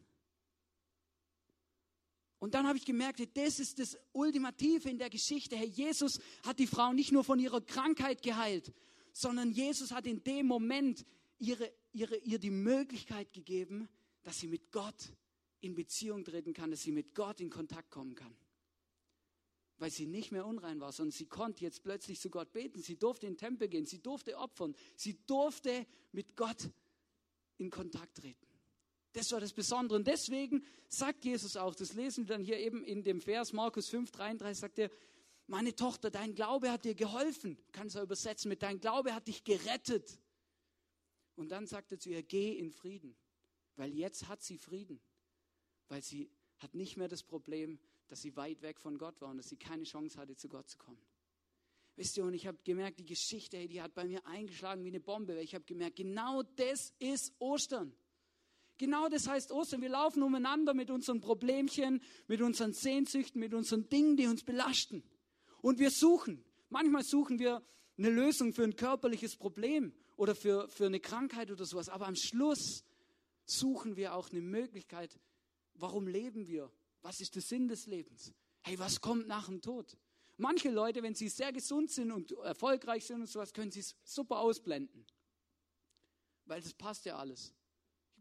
Und 2.39 2.55
dann 2.55 2.69
habe 2.69 2.79
ich 2.79 2.85
gemerkt, 2.85 3.19
das 3.37 3.59
ist 3.59 3.81
das 3.81 3.99
Ultimative 4.13 4.89
in 4.89 4.99
der 4.99 5.11
Geschichte. 5.11 5.57
Herr 5.57 5.67
Jesus 5.67 6.21
hat 6.45 6.61
die 6.61 6.69
Frau 6.69 6.93
nicht 6.93 7.11
nur 7.11 7.25
von 7.25 7.41
ihrer 7.41 7.63
Krankheit 7.63 8.23
geheilt, 8.23 8.73
sondern 9.13 9.51
Jesus 9.51 9.91
hat 9.91 10.07
in 10.07 10.23
dem 10.23 10.47
Moment 10.47 11.05
ihre 11.45 11.73
ihre, 11.95 12.17
ihr 12.17 12.39
die 12.39 12.51
Möglichkeit 12.51 13.33
gegeben, 13.33 13.89
dass 14.23 14.39
sie 14.39 14.49
mit 14.49 14.73
Gott 14.73 15.13
in 15.61 15.75
Beziehung 15.75 16.25
treten 16.25 16.53
kann, 16.53 16.71
dass 16.71 16.83
sie 16.83 16.93
mit 16.93 17.15
Gott 17.15 17.41
in 17.41 17.51
Kontakt 17.51 17.91
kommen 17.91 18.15
kann. 18.15 18.37
Weil 19.79 19.91
sie 19.91 20.07
nicht 20.07 20.31
mehr 20.31 20.47
unrein 20.47 20.81
war, 20.81 20.93
sondern 20.93 21.13
sie 21.13 21.27
konnte 21.27 21.65
jetzt 21.65 21.83
plötzlich 21.83 22.21
zu 22.21 22.31
Gott 22.31 22.53
beten. 22.53 22.83
Sie 22.83 22.97
durfte 22.97 23.27
in 23.27 23.33
den 23.33 23.39
Tempel 23.39 23.69
gehen, 23.69 23.87
sie 23.87 24.03
durfte 24.03 24.37
opfern, 24.37 24.75
sie 24.97 25.19
durfte 25.27 25.87
mit 26.13 26.37
Gott 26.37 26.71
in 27.57 27.71
Kontakt 27.71 28.19
treten. 28.19 28.47
Das 29.13 29.31
war 29.31 29.41
das 29.41 29.53
Besondere. 29.53 29.97
Und 29.97 30.07
deswegen 30.07 30.65
sagt 30.89 31.25
Jesus 31.25 31.57
auch, 31.57 31.75
das 31.75 31.95
lesen 31.95 32.27
wir 32.27 32.35
dann 32.35 32.45
hier 32.45 32.59
eben 32.59 32.85
in 32.85 33.05
dem 33.05 33.21
Vers 33.21 33.53
Markus 33.53 33.89
5, 33.89 34.11
33, 34.11 34.61
sagt 34.61 34.79
er, 34.79 34.91
meine 35.47 35.75
Tochter, 35.75 36.11
dein 36.11 36.35
Glaube 36.35 36.71
hat 36.73 36.85
dir 36.85 36.95
geholfen. 36.95 37.59
Kannst 37.73 37.97
du 37.97 38.01
übersetzen 38.01 38.49
mit, 38.49 38.63
dein 38.63 38.81
Glaube 38.81 39.15
hat 39.15 39.29
dich 39.29 39.45
gerettet. 39.45 40.19
Und 41.37 41.51
dann 41.51 41.67
sagte 41.67 41.99
zu 41.99 42.11
ihr, 42.11 42.23
geh 42.23 42.53
in 42.53 42.71
Frieden, 42.71 43.17
weil 43.77 43.93
jetzt 43.93 44.29
hat 44.29 44.43
sie 44.43 44.59
Frieden, 44.59 45.01
weil 45.89 46.03
sie 46.03 46.31
hat 46.59 46.75
nicht 46.75 46.97
mehr 46.97 47.09
das 47.09 47.23
Problem, 47.23 47.79
dass 48.09 48.23
sie 48.23 48.37
weit 48.37 48.63
weg 48.63 48.81
von 48.81 48.99
Gott 48.99 49.21
war 49.21 49.31
und 49.31 49.39
dass 49.39 49.49
sie 49.49 49.57
keine 49.57 49.85
Chance 49.85 50.19
hatte, 50.19 50.37
zu 50.37 50.49
Gott 50.49 50.69
zu 50.69 50.79
kommen. 50.79 51.01
Wisst 51.97 52.17
ihr, 52.17 52.25
und 52.25 52.35
ich 52.35 52.47
habe 52.47 52.59
gemerkt, 52.65 52.99
die 52.99 53.07
Geschichte, 53.07 53.69
die 53.69 53.81
hat 53.81 53.95
bei 53.95 54.05
mir 54.05 54.27
eingeschlagen 54.27 54.85
wie 54.85 54.89
eine 54.89 55.01
Bombe, 55.01 55.37
weil 55.37 55.45
ich 55.45 55.55
habe 55.55 55.65
gemerkt, 55.65 55.97
genau 55.97 56.43
das 56.43 56.93
ist 56.99 57.33
Ostern. 57.39 57.95
Genau 58.79 59.09
das 59.09 59.29
heißt 59.29 59.53
Ostern. 59.53 59.81
Wir 59.81 59.91
laufen 59.91 60.23
umeinander 60.23 60.75
mit 60.75 60.91
unseren 60.91 61.21
Problemchen, 61.21 62.03
mit 62.27 62.41
unseren 62.41 62.73
Sehnsüchten, 62.73 63.41
mit 63.41 63.55
unseren 63.55 63.89
Dingen, 63.89 64.17
die 64.17 64.27
uns 64.27 64.43
belasten. 64.43 65.05
Und 65.63 65.79
wir 65.79 65.91
suchen. 65.91 66.45
Manchmal 66.69 67.05
suchen 67.05 67.39
wir 67.39 67.63
eine 67.97 68.11
Lösung 68.11 68.53
für 68.53 68.65
ein 68.65 68.75
körperliches 68.75 69.37
Problem 69.37 69.95
oder 70.17 70.35
für, 70.35 70.69
für 70.69 70.87
eine 70.87 71.01
Krankheit 71.01 71.51
oder 71.51 71.65
sowas. 71.65 71.89
Aber 71.89 72.07
am 72.07 72.17
Schluss 72.17 72.85
suchen 73.47 73.97
wir 73.97 74.15
auch 74.15 74.31
eine 74.31 74.41
Möglichkeit, 74.41 75.19
warum 75.75 76.07
leben 76.07 76.47
wir? 76.47 76.71
Was 77.03 77.21
ist 77.21 77.35
der 77.35 77.43
Sinn 77.43 77.69
des 77.69 77.87
Lebens? 77.87 78.33
Hey, 78.63 78.79
was 78.79 79.01
kommt 79.01 79.29
nach 79.29 79.47
dem 79.47 79.61
Tod? 79.61 79.97
Manche 80.37 80.71
Leute, 80.71 81.03
wenn 81.03 81.15
sie 81.15 81.29
sehr 81.29 81.53
gesund 81.53 81.91
sind 81.91 82.11
und 82.11 82.33
erfolgreich 82.33 83.05
sind 83.05 83.21
und 83.21 83.29
sowas, 83.29 83.53
können 83.53 83.71
sie 83.71 83.81
es 83.81 83.95
super 84.03 84.41
ausblenden. 84.41 85.07
Weil 86.47 86.61
das 86.61 86.75
passt 86.75 87.05
ja 87.05 87.17
alles. 87.17 87.55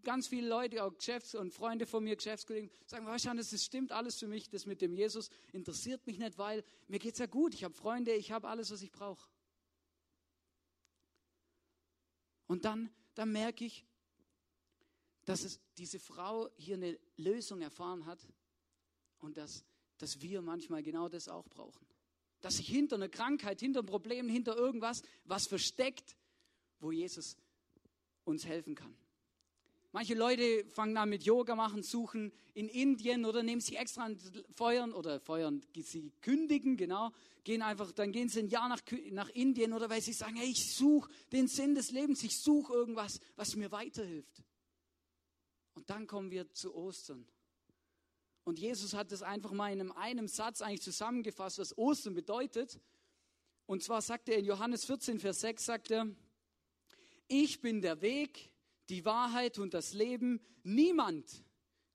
Ganz 0.03 0.27
viele 0.27 0.49
Leute, 0.49 0.83
auch 0.83 0.93
Geschäfts- 0.93 1.33
und 1.33 1.53
Freunde 1.53 1.85
von 1.85 2.03
mir, 2.03 2.17
Geschäftskollegen, 2.17 2.69
sagen, 2.85 3.05
wahrscheinlich, 3.05 3.49
das 3.49 3.63
stimmt 3.63 3.93
alles 3.93 4.19
für 4.19 4.27
mich, 4.27 4.49
das 4.49 4.65
mit 4.65 4.81
dem 4.81 4.93
Jesus 4.93 5.29
interessiert 5.53 6.05
mich 6.05 6.19
nicht, 6.19 6.37
weil 6.37 6.63
mir 6.87 6.99
geht 6.99 7.13
es 7.13 7.19
ja 7.19 7.25
gut, 7.25 7.53
ich 7.53 7.63
habe 7.63 7.73
Freunde, 7.73 8.13
ich 8.13 8.31
habe 8.31 8.49
alles, 8.49 8.69
was 8.69 8.81
ich 8.81 8.91
brauche. 8.91 9.29
Und 12.47 12.65
dann, 12.65 12.89
dann 13.15 13.31
merke 13.31 13.65
ich, 13.65 13.85
dass 15.25 15.43
es 15.43 15.59
diese 15.77 15.99
Frau 15.99 16.49
hier 16.57 16.75
eine 16.75 16.99
Lösung 17.17 17.61
erfahren 17.61 18.05
hat 18.05 18.19
und 19.19 19.37
dass, 19.37 19.63
dass 19.97 20.21
wir 20.21 20.41
manchmal 20.41 20.83
genau 20.83 21.07
das 21.07 21.27
auch 21.27 21.47
brauchen. 21.47 21.85
Dass 22.41 22.57
sich 22.57 22.67
hinter 22.67 22.97
einer 22.97 23.09
Krankheit, 23.09 23.61
hinter 23.61 23.79
einem 23.79 23.87
Problem, 23.87 24.27
hinter 24.27 24.55
irgendwas 24.57 25.01
was 25.23 25.47
versteckt, 25.47 26.17
wo 26.79 26.91
Jesus 26.91 27.37
uns 28.25 28.45
helfen 28.45 28.75
kann. 28.75 28.95
Manche 29.95 30.15
Leute 30.15 30.65
fangen 30.71 30.97
an 30.97 31.07
mit 31.07 31.23
Yoga 31.23 31.55
machen, 31.55 31.83
suchen 31.83 32.33
in 32.55 32.67
Indien 32.67 33.25
oder 33.25 33.43
nehmen 33.43 33.61
sich 33.61 33.77
extra 33.77 34.05
an 34.05 34.17
Feuern 34.55 34.91
oder 34.91 35.19
feuern, 35.19 35.61
sie 35.75 36.11
kündigen, 36.21 36.77
genau, 36.77 37.11
gehen 37.43 37.61
einfach, 37.61 37.91
dann 37.91 38.11
gehen 38.11 38.27
sie 38.27 38.39
ein 38.39 38.47
Jahr 38.47 38.67
nach, 38.69 38.81
nach 39.11 39.29
Indien 39.29 39.71
oder 39.71 39.91
weil 39.91 40.01
sie 40.01 40.13
sagen, 40.13 40.35
hey, 40.35 40.49
ich 40.49 40.75
suche 40.75 41.11
den 41.31 41.47
Sinn 41.47 41.75
des 41.75 41.91
Lebens, 41.91 42.23
ich 42.23 42.41
suche 42.41 42.73
irgendwas, 42.73 43.19
was 43.35 43.55
mir 43.55 43.71
weiterhilft. 43.71 44.43
Und 45.75 45.87
dann 45.91 46.07
kommen 46.07 46.31
wir 46.31 46.51
zu 46.53 46.73
Ostern. 46.73 47.27
Und 48.45 48.57
Jesus 48.57 48.95
hat 48.95 49.11
das 49.11 49.21
einfach 49.21 49.51
mal 49.51 49.71
in 49.71 49.79
einem, 49.79 49.91
einem 49.91 50.27
Satz 50.27 50.63
eigentlich 50.63 50.81
zusammengefasst, 50.81 51.59
was 51.59 51.77
Ostern 51.77 52.15
bedeutet. 52.15 52.79
Und 53.67 53.83
zwar 53.83 54.01
sagt 54.01 54.27
er 54.27 54.39
in 54.39 54.45
Johannes 54.45 54.85
14, 54.85 55.19
Vers 55.19 55.41
6, 55.41 55.63
sagt 55.63 55.91
er, 55.91 56.07
ich 57.27 57.61
bin 57.61 57.81
der 57.81 58.01
Weg, 58.01 58.49
die 58.89 59.05
Wahrheit 59.05 59.59
und 59.59 59.73
das 59.73 59.93
Leben. 59.93 60.41
Niemand 60.63 61.43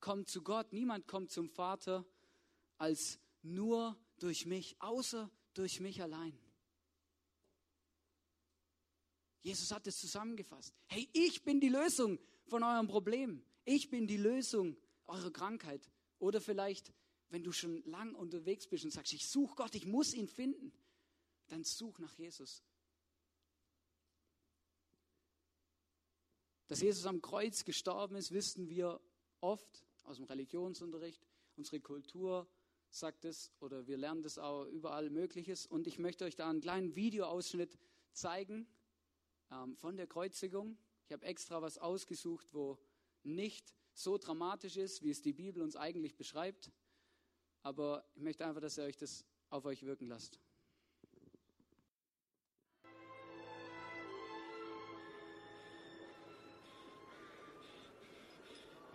kommt 0.00 0.28
zu 0.28 0.42
Gott, 0.42 0.73
niemand 0.73 1.07
kommt 1.07 1.30
zum 1.30 1.49
Vater 1.49 2.07
als 2.76 3.18
nur 3.42 3.97
durch 4.18 4.47
mich, 4.47 4.80
außer 4.80 5.30
durch 5.54 5.80
mich 5.80 6.02
allein. 6.02 6.38
Jesus 9.40 9.71
hat 9.71 9.87
es 9.87 9.99
zusammengefasst. 9.99 10.75
Hey, 10.87 11.09
ich 11.12 11.42
bin 11.42 11.61
die 11.61 11.68
Lösung 11.68 12.18
von 12.47 12.62
eurem 12.62 12.87
Problem. 12.87 13.42
Ich 13.64 13.88
bin 13.88 14.07
die 14.07 14.16
Lösung 14.16 14.76
eurer 15.07 15.30
Krankheit. 15.30 15.88
Oder 16.18 16.40
vielleicht, 16.40 16.92
wenn 17.30 17.45
du 17.45 17.52
schon 17.52 17.83
lang 17.85 18.14
unterwegs 18.14 18.66
bist 18.66 18.85
und 18.85 18.90
sagst, 18.90 19.12
ich 19.12 19.26
suche 19.26 19.54
Gott, 19.54 19.75
ich 19.75 19.87
muss 19.87 20.14
ihn 20.14 20.28
finden, 20.28 20.73
dann 21.47 21.64
such 21.64 21.99
nach 21.99 22.12
Jesus. 22.14 22.62
Dass 26.68 26.82
Jesus 26.82 27.06
am 27.06 27.22
Kreuz 27.22 27.64
gestorben 27.64 28.14
ist, 28.16 28.30
wissen 28.30 28.68
wir 28.68 29.00
oft 29.40 29.84
aus 30.04 30.16
dem 30.16 30.26
Religionsunterricht. 30.26 31.26
Unsere 31.56 31.80
Kultur 31.80 32.46
sagt 32.90 33.25
es 33.25 33.50
oder 33.60 33.87
wir 33.87 33.96
lernen 33.96 34.22
das 34.22 34.38
auch 34.38 34.66
überall 34.66 35.10
Mögliches. 35.10 35.66
Und 35.66 35.87
ich 35.87 35.98
möchte 35.98 36.25
euch 36.25 36.37
da 36.37 36.48
einen 36.48 36.60
kleinen 36.60 36.94
Videoausschnitt 36.94 37.78
zeigen 38.12 38.66
ähm, 39.50 39.76
von 39.76 39.96
der 39.96 40.06
Kreuzigung. 40.06 40.78
Ich 41.06 41.12
habe 41.12 41.25
extra 41.25 41.62
was 41.62 41.78
ausgesucht, 41.78 42.52
wo 42.52 42.78
nicht 43.22 43.75
so 43.94 44.18
dramatisch 44.18 44.76
ist, 44.76 45.02
wie 45.02 45.10
es 45.10 45.22
die 45.22 45.32
Bibel 45.32 45.62
uns 45.62 45.75
eigentlich 45.75 46.16
beschreibt. 46.16 46.70
Aber 47.62 48.06
ich 48.14 48.22
möchte 48.22 48.46
einfach, 48.46 48.60
dass 48.60 48.76
ihr 48.78 48.84
euch 48.84 48.96
das 48.96 49.25
auf 49.48 49.64
euch 49.64 49.84
wirken 49.84 50.06
lasst. 50.06 50.38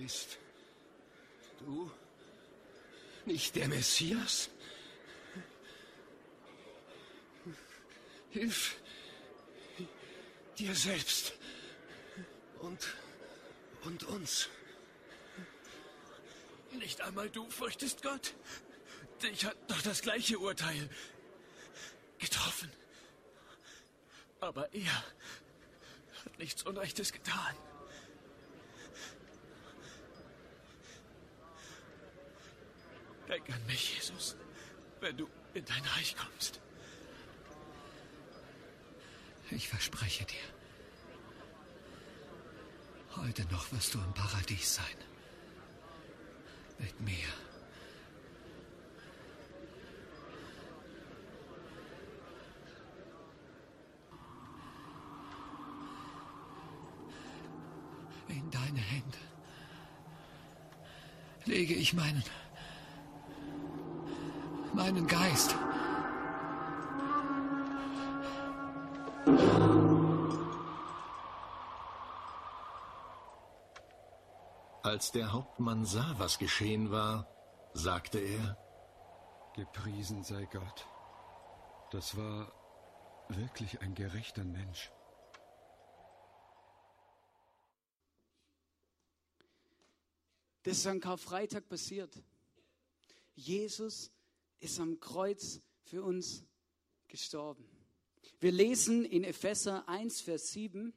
Bist 0.03 0.37
du 1.59 1.89
nicht 3.25 3.55
der 3.55 3.69
Messias? 3.69 4.49
Hilf 8.31 8.75
dir 10.59 10.75
selbst 10.75 11.31
und, 12.59 12.85
und 13.83 14.03
uns. 14.03 14.49
Nicht 16.73 16.99
einmal 16.99 17.29
du 17.29 17.49
fürchtest 17.49 18.01
Gott. 18.01 18.33
Dich 19.21 19.45
hat 19.45 19.55
doch 19.69 19.81
das 19.83 20.01
gleiche 20.01 20.37
Urteil 20.37 20.89
getroffen. 22.19 22.69
Aber 24.41 24.67
er 24.73 24.97
hat 26.25 26.39
nichts 26.39 26.63
Unrechtes 26.63 27.13
getan. 27.13 27.55
Denk 33.33 33.49
an 33.49 33.65
mich, 33.65 33.95
Jesus, 33.95 34.35
wenn 34.99 35.17
du 35.17 35.27
in 35.55 35.65
dein 35.65 35.83
Reich 35.95 36.15
kommst. 36.15 36.61
Ich 39.49 39.67
verspreche 39.67 40.23
dir, 40.23 40.35
heute 43.15 43.43
noch 43.45 43.71
wirst 43.71 43.95
du 43.95 43.97
im 43.97 44.13
Paradies 44.13 44.75
sein. 44.75 44.85
Mit 46.77 46.99
mir. 47.01 47.15
In 58.27 58.51
deine 58.51 58.79
Hände 58.79 59.17
lege 61.45 61.73
ich 61.73 61.93
meinen 61.93 62.23
meinen 64.83 65.07
Geist. 65.07 65.55
Als 74.81 75.13
der 75.13 75.31
Hauptmann 75.31 75.85
sah, 75.85 76.15
was 76.17 76.37
geschehen 76.37 76.91
war, 76.91 77.27
sagte 77.73 78.19
er, 78.19 78.57
Gepriesen 79.55 80.23
sei 80.23 80.45
Gott. 80.51 80.85
Das 81.91 82.17
war 82.17 82.51
wirklich 83.29 83.79
ein 83.79 83.95
gerechter 83.95 84.43
Mensch. 84.43 84.91
Das 90.63 90.77
ist 90.77 90.87
an 90.87 90.99
Karfreitag 90.99 91.69
passiert. 91.69 92.21
Jesus 93.35 94.11
ist 94.59 94.79
am 94.79 94.99
Kreuz 94.99 95.59
für 95.83 96.03
uns 96.03 96.43
gestorben. 97.07 97.65
Wir 98.39 98.51
lesen 98.51 99.05
in 99.05 99.23
Epheser 99.23 99.87
1, 99.87 100.21
Vers 100.21 100.51
7, 100.51 100.93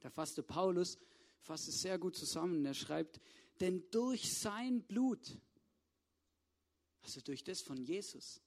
da 0.00 0.10
fasste 0.10 0.42
Paulus, 0.42 0.98
fasst 1.40 1.68
es 1.68 1.80
sehr 1.80 1.98
gut 1.98 2.16
zusammen. 2.16 2.64
Er 2.64 2.74
schreibt, 2.74 3.20
denn 3.60 3.88
durch 3.90 4.38
sein 4.38 4.82
Blut, 4.82 5.38
also 7.00 7.20
durch 7.20 7.44
das 7.44 7.62
von 7.62 7.82
Jesus, 7.82 8.40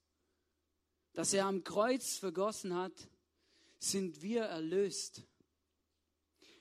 das 1.13 1.34
er 1.34 1.46
am 1.46 1.63
Kreuz 1.63 2.17
vergossen 2.17 2.74
hat, 2.75 3.10
sind 3.79 4.22
wir 4.22 4.44
erlöst. 4.44 5.24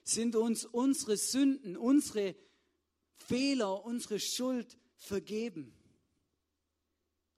Sind 0.02 0.37
uns 0.37 0.64
unsere 0.64 1.16
Sünden, 1.16 1.76
unsere 1.76 2.37
Fehler, 3.14 3.85
unsere 3.85 4.21
Schuld 4.21 4.78
vergeben. 4.97 5.75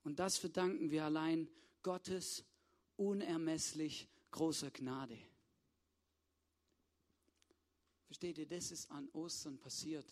Und 0.07 0.21
das 0.21 0.39
verdanken 0.39 0.93
wir 0.93 1.05
allein 1.05 1.49
Gottes 1.83 2.45
unermesslich 2.95 4.07
großer 4.31 4.71
Gnade. 4.71 5.19
Versteht 8.05 8.39
ihr, 8.39 8.47
das 8.47 8.71
ist 8.71 8.89
an 8.93 9.09
Ostern 9.15 9.59
passiert. 9.59 10.07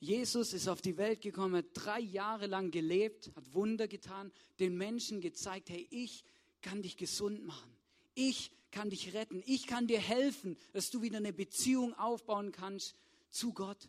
Jesus 0.00 0.52
ist 0.52 0.68
auf 0.68 0.82
die 0.82 0.98
Welt 0.98 1.22
gekommen, 1.22 1.56
hat 1.56 1.70
drei 1.72 2.00
Jahre 2.00 2.46
lang 2.46 2.70
gelebt, 2.70 3.34
hat 3.34 3.54
Wunder 3.54 3.88
getan, 3.88 4.32
den 4.60 4.76
Menschen 4.76 5.22
gezeigt, 5.22 5.70
hey, 5.70 5.88
ich 5.90 6.26
kann 6.60 6.82
dich 6.82 6.98
gesund 6.98 7.46
machen. 7.46 7.74
Ich 8.14 8.50
kann 8.70 8.90
dich 8.90 9.14
retten. 9.14 9.42
Ich 9.46 9.66
kann 9.66 9.86
dir 9.86 9.98
helfen, 9.98 10.58
dass 10.74 10.90
du 10.90 11.00
wieder 11.00 11.16
eine 11.16 11.32
Beziehung 11.32 11.94
aufbauen 11.94 12.52
kannst 12.52 12.96
zu 13.30 13.54
Gott. 13.54 13.88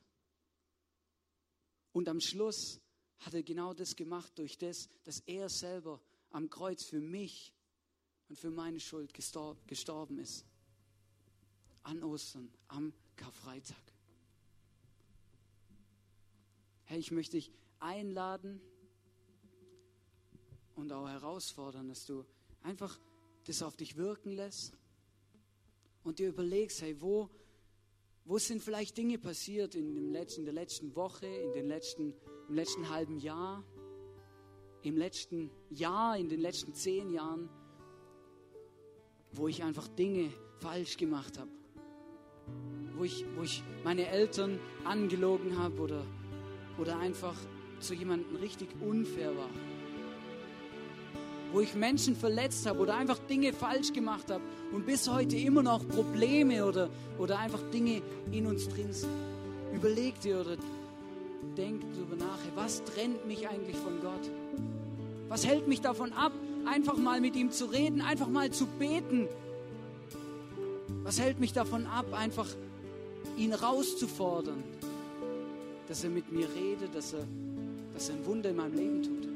Und 1.91 2.07
am 2.07 2.21
Schluss 2.21 2.79
hat 3.19 3.33
er 3.33 3.43
genau 3.43 3.73
das 3.73 3.95
gemacht 3.95 4.37
durch 4.37 4.57
das, 4.57 4.89
dass 5.03 5.19
er 5.21 5.49
selber 5.49 6.01
am 6.31 6.49
Kreuz 6.49 6.83
für 6.83 6.99
mich 6.99 7.53
und 8.29 8.37
für 8.37 8.49
meine 8.49 8.79
Schuld 8.79 9.13
gestorben 9.13 10.19
ist. 10.19 10.45
An 11.83 12.03
Ostern, 12.03 12.51
am 12.67 12.93
Karfreitag. 13.15 13.93
Hey, 16.85 16.99
ich 16.99 17.11
möchte 17.11 17.37
dich 17.37 17.51
einladen, 17.79 18.61
und 20.79 20.93
auch 20.93 21.07
herausfordern, 21.07 21.89
dass 21.89 22.05
du 22.05 22.25
einfach 22.63 22.97
das 23.45 23.61
auf 23.61 23.75
dich 23.75 23.97
wirken 23.97 24.31
lässt 24.31 24.73
und 26.03 26.19
dir 26.19 26.29
überlegst, 26.29 26.81
hey, 26.81 26.99
wo, 27.01 27.29
wo 28.25 28.37
sind 28.37 28.63
vielleicht 28.63 28.97
Dinge 28.97 29.19
passiert 29.19 29.75
in, 29.75 29.93
dem 29.93 30.11
letzten, 30.11 30.41
in 30.41 30.45
der 30.45 30.53
letzten 30.53 30.95
Woche, 30.95 31.27
in 31.27 31.51
den 31.51 31.67
letzten, 31.67 32.13
im 32.49 32.55
letzten 32.55 32.89
halben 32.89 33.19
Jahr, 33.19 33.63
im 34.81 34.97
letzten 34.97 35.51
Jahr, 35.69 36.17
in 36.17 36.29
den 36.29 36.41
letzten 36.41 36.73
zehn 36.73 37.11
Jahren, 37.11 37.47
wo 39.31 39.47
ich 39.47 39.63
einfach 39.63 39.87
Dinge 39.87 40.31
falsch 40.57 40.97
gemacht 40.97 41.37
habe, 41.37 41.51
wo 42.97 43.03
ich, 43.03 43.23
wo 43.35 43.43
ich 43.43 43.63
meine 43.83 44.07
Eltern 44.07 44.59
angelogen 44.83 45.59
habe 45.59 45.79
oder, 45.79 46.03
oder 46.79 46.97
einfach 46.97 47.35
zu 47.79 47.93
jemandem 47.93 48.35
richtig 48.37 48.69
unfair 48.81 49.35
war, 49.37 49.49
wo 51.53 51.59
ich 51.59 51.75
Menschen 51.75 52.15
verletzt 52.15 52.65
habe 52.65 52.79
oder 52.79 52.95
einfach 52.95 53.19
Dinge 53.19 53.53
falsch 53.53 53.93
gemacht 53.93 54.31
habe 54.31 54.43
und 54.71 54.87
bis 54.87 55.07
heute 55.07 55.37
immer 55.37 55.61
noch 55.61 55.87
Probleme 55.87 56.65
oder, 56.65 56.89
oder 57.19 57.37
einfach 57.37 57.61
Dinge 57.71 58.01
in 58.31 58.47
uns 58.47 58.67
drin 58.67 58.91
sind. 58.91 59.11
Überleg 59.71 60.19
dir 60.19 60.41
oder 60.41 60.57
denk 61.59 61.81
darüber 61.93 62.15
nach, 62.15 62.39
was 62.55 62.83
trennt 62.85 63.27
mich 63.27 63.47
eigentlich 63.47 63.75
von 63.75 63.99
Gott? 64.01 64.31
Was 65.27 65.45
hält 65.45 65.67
mich 65.67 65.81
davon 65.81 66.13
ab, 66.13 66.31
einfach 66.65 66.97
mal 66.97 67.19
mit 67.19 67.35
ihm 67.35 67.51
zu 67.51 67.65
reden, 67.65 68.01
einfach 68.01 68.29
mal 68.29 68.49
zu 68.49 68.65
beten? 68.65 69.27
Was 71.03 71.19
hält 71.19 71.39
mich 71.39 71.51
davon 71.51 71.85
ab, 71.85 72.13
einfach 72.13 72.47
ihn 73.37 73.53
rauszufordern, 73.53 74.63
dass 75.87 76.03
er 76.03 76.09
mit 76.09 76.31
mir 76.31 76.47
redet, 76.55 76.95
dass 76.95 77.13
er, 77.13 77.27
dass 77.93 78.09
er 78.09 78.15
ein 78.15 78.25
Wunder 78.25 78.49
in 78.51 78.55
meinem 78.55 78.75
Leben 78.75 79.03
tut? 79.03 79.27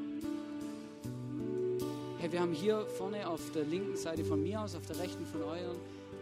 Hey, 2.20 2.32
wir 2.32 2.40
haben 2.40 2.54
hier 2.54 2.86
vorne 2.98 3.28
auf 3.28 3.52
der 3.52 3.66
linken 3.66 3.98
Seite 3.98 4.24
von 4.24 4.42
mir 4.42 4.62
aus, 4.62 4.76
auf 4.76 4.86
der 4.86 4.98
rechten 5.00 5.26
von 5.26 5.42
euren, 5.44 5.76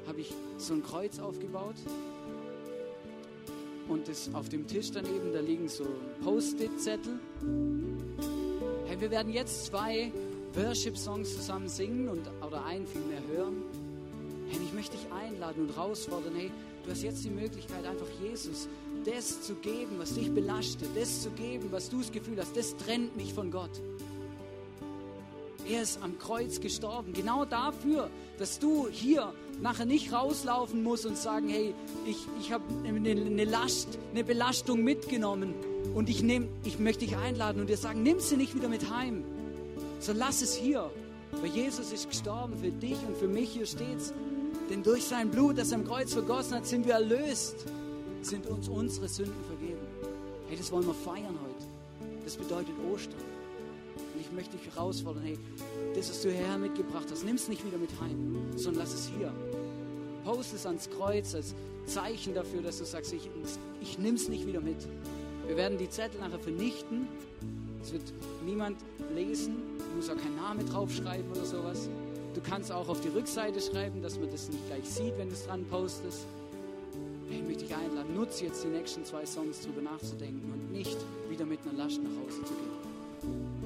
habe 0.07 0.19
ich 0.19 0.33
so 0.57 0.73
ein 0.73 0.81
Kreuz 0.81 1.19
aufgebaut. 1.19 1.75
Und 3.91 4.07
das 4.07 4.33
auf 4.33 4.47
dem 4.47 4.65
Tisch 4.67 4.89
daneben, 4.91 5.33
da 5.33 5.41
liegen 5.41 5.67
so 5.67 5.85
Post-it-Zettel. 6.23 7.19
Hey, 8.85 9.01
wir 9.01 9.11
werden 9.11 9.33
jetzt 9.33 9.65
zwei 9.65 10.13
Worship-Songs 10.53 11.35
zusammen 11.35 11.67
singen 11.67 12.07
und, 12.07 12.21
oder 12.41 12.63
einen 12.63 12.87
vielmehr 12.87 13.21
hören. 13.27 13.63
Hey, 14.47 14.59
ich 14.65 14.73
möchte 14.73 14.95
dich 14.95 15.05
einladen 15.11 15.67
und 15.67 15.75
herausfordern. 15.75 16.33
Hey, 16.35 16.51
du 16.85 16.91
hast 16.91 17.03
jetzt 17.03 17.25
die 17.25 17.29
Möglichkeit, 17.29 17.85
einfach 17.85 18.07
Jesus 18.23 18.69
das 19.03 19.41
zu 19.41 19.55
geben, 19.55 19.97
was 19.97 20.13
dich 20.13 20.33
belastet, 20.33 20.87
das 20.95 21.23
zu 21.23 21.29
geben, 21.31 21.67
was 21.71 21.89
du 21.89 21.97
das 21.97 22.13
Gefühl 22.13 22.37
hast, 22.39 22.55
das 22.55 22.77
trennt 22.77 23.17
mich 23.17 23.33
von 23.33 23.51
Gott. 23.51 23.81
Er 25.71 25.83
ist 25.83 25.99
am 26.01 26.19
Kreuz 26.19 26.59
gestorben, 26.59 27.13
genau 27.13 27.45
dafür, 27.45 28.09
dass 28.37 28.59
du 28.59 28.89
hier 28.89 29.33
nachher 29.61 29.85
nicht 29.85 30.11
rauslaufen 30.11 30.83
musst 30.83 31.05
und 31.05 31.17
sagen, 31.17 31.47
hey, 31.47 31.73
ich, 32.05 32.17
ich 32.41 32.51
habe 32.51 32.65
eine, 32.85 33.11
eine 33.11 33.45
Last, 33.45 33.97
eine 34.11 34.25
Belastung 34.25 34.83
mitgenommen 34.83 35.53
und 35.95 36.09
ich, 36.09 36.23
nehm, 36.23 36.49
ich 36.65 36.77
möchte 36.77 37.05
dich 37.05 37.15
einladen 37.15 37.61
und 37.61 37.69
dir 37.69 37.77
sagen, 37.77 38.03
nimm 38.03 38.19
sie 38.19 38.35
nicht 38.35 38.53
wieder 38.53 38.67
mit 38.67 38.93
heim, 38.93 39.23
so 40.01 40.11
lass 40.11 40.41
es 40.41 40.55
hier, 40.55 40.91
weil 41.39 41.51
Jesus 41.51 41.93
ist 41.93 42.09
gestorben 42.09 42.57
für 42.61 42.71
dich 42.71 42.97
und 43.07 43.15
für 43.15 43.29
mich, 43.29 43.51
hier 43.51 43.65
steht's. 43.65 44.13
Denn 44.69 44.83
durch 44.83 45.05
sein 45.05 45.31
Blut, 45.31 45.57
das 45.57 45.71
er 45.71 45.77
am 45.77 45.87
Kreuz 45.87 46.11
vergossen 46.11 46.55
hat, 46.55 46.65
sind 46.65 46.85
wir 46.85 46.95
erlöst, 46.95 47.65
sind 48.23 48.45
uns 48.45 48.67
unsere 48.67 49.07
Sünden 49.07 49.41
vergeben. 49.45 49.87
Hey, 50.49 50.57
das 50.57 50.69
wollen 50.69 50.85
wir 50.85 50.93
feiern 50.93 51.39
heute. 51.41 51.65
Das 52.25 52.35
bedeutet 52.35 52.73
Ostern. 52.93 53.30
Ich 54.21 54.31
möchte 54.31 54.55
dich 54.55 54.67
herausfordern, 54.67 55.23
hey, 55.23 55.39
das, 55.95 56.11
was 56.11 56.21
du 56.21 56.29
hierher 56.29 56.59
mitgebracht 56.59 57.07
hast, 57.09 57.25
nimm 57.25 57.35
es 57.35 57.47
nicht 57.47 57.65
wieder 57.65 57.79
mit 57.79 57.89
heim, 57.99 58.37
sondern 58.55 58.83
lass 58.83 58.93
es 58.93 59.09
hier. 59.17 59.33
Post 60.23 60.53
es 60.53 60.67
ans 60.67 60.87
Kreuz 60.91 61.33
als 61.33 61.55
Zeichen 61.87 62.35
dafür, 62.35 62.61
dass 62.61 62.77
du 62.77 62.85
sagst, 62.85 63.13
ich, 63.13 63.31
ich 63.81 63.97
nehme 63.97 64.17
es 64.17 64.29
nicht 64.29 64.45
wieder 64.45 64.61
mit. 64.61 64.77
Wir 65.47 65.57
werden 65.57 65.79
die 65.79 65.89
Zettel 65.89 66.21
nachher 66.21 66.37
vernichten. 66.37 67.07
Es 67.81 67.91
wird 67.93 68.13
niemand 68.45 68.77
lesen. 69.15 69.55
Du 69.79 69.95
musst 69.95 70.11
auch 70.11 70.17
keinen 70.17 70.35
Namen 70.35 70.69
draufschreiben 70.69 71.31
oder 71.31 71.43
sowas. 71.43 71.89
Du 72.35 72.41
kannst 72.41 72.71
auch 72.71 72.89
auf 72.89 73.01
die 73.01 73.09
Rückseite 73.09 73.59
schreiben, 73.59 74.03
dass 74.03 74.19
man 74.19 74.29
das 74.29 74.49
nicht 74.49 74.67
gleich 74.67 74.85
sieht, 74.85 75.17
wenn 75.17 75.29
du 75.29 75.33
es 75.33 75.47
dran 75.47 75.65
postest. 75.65 76.27
Hey, 77.27 77.39
ich 77.39 77.43
möchte 77.43 77.65
dich 77.65 77.75
einladen, 77.75 78.13
nutze 78.13 78.45
jetzt 78.45 78.63
die 78.63 78.67
nächsten 78.67 79.03
zwei 79.03 79.25
Songs, 79.25 79.61
darüber 79.61 79.81
nachzudenken 79.81 80.51
und 80.53 80.71
nicht 80.71 80.97
wieder 81.27 81.45
mit 81.45 81.59
einer 81.63 81.73
Last 81.73 81.99
nach 82.03 82.11
Hause 82.23 82.43
zu 82.43 82.53
gehen. 82.53 83.60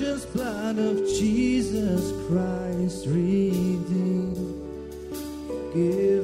Precious 0.00 0.24
blood 0.24 0.78
of 0.78 0.96
Jesus 1.08 2.10
Christ 2.26 3.04
redeemed, 3.06 4.36
given 5.74 6.19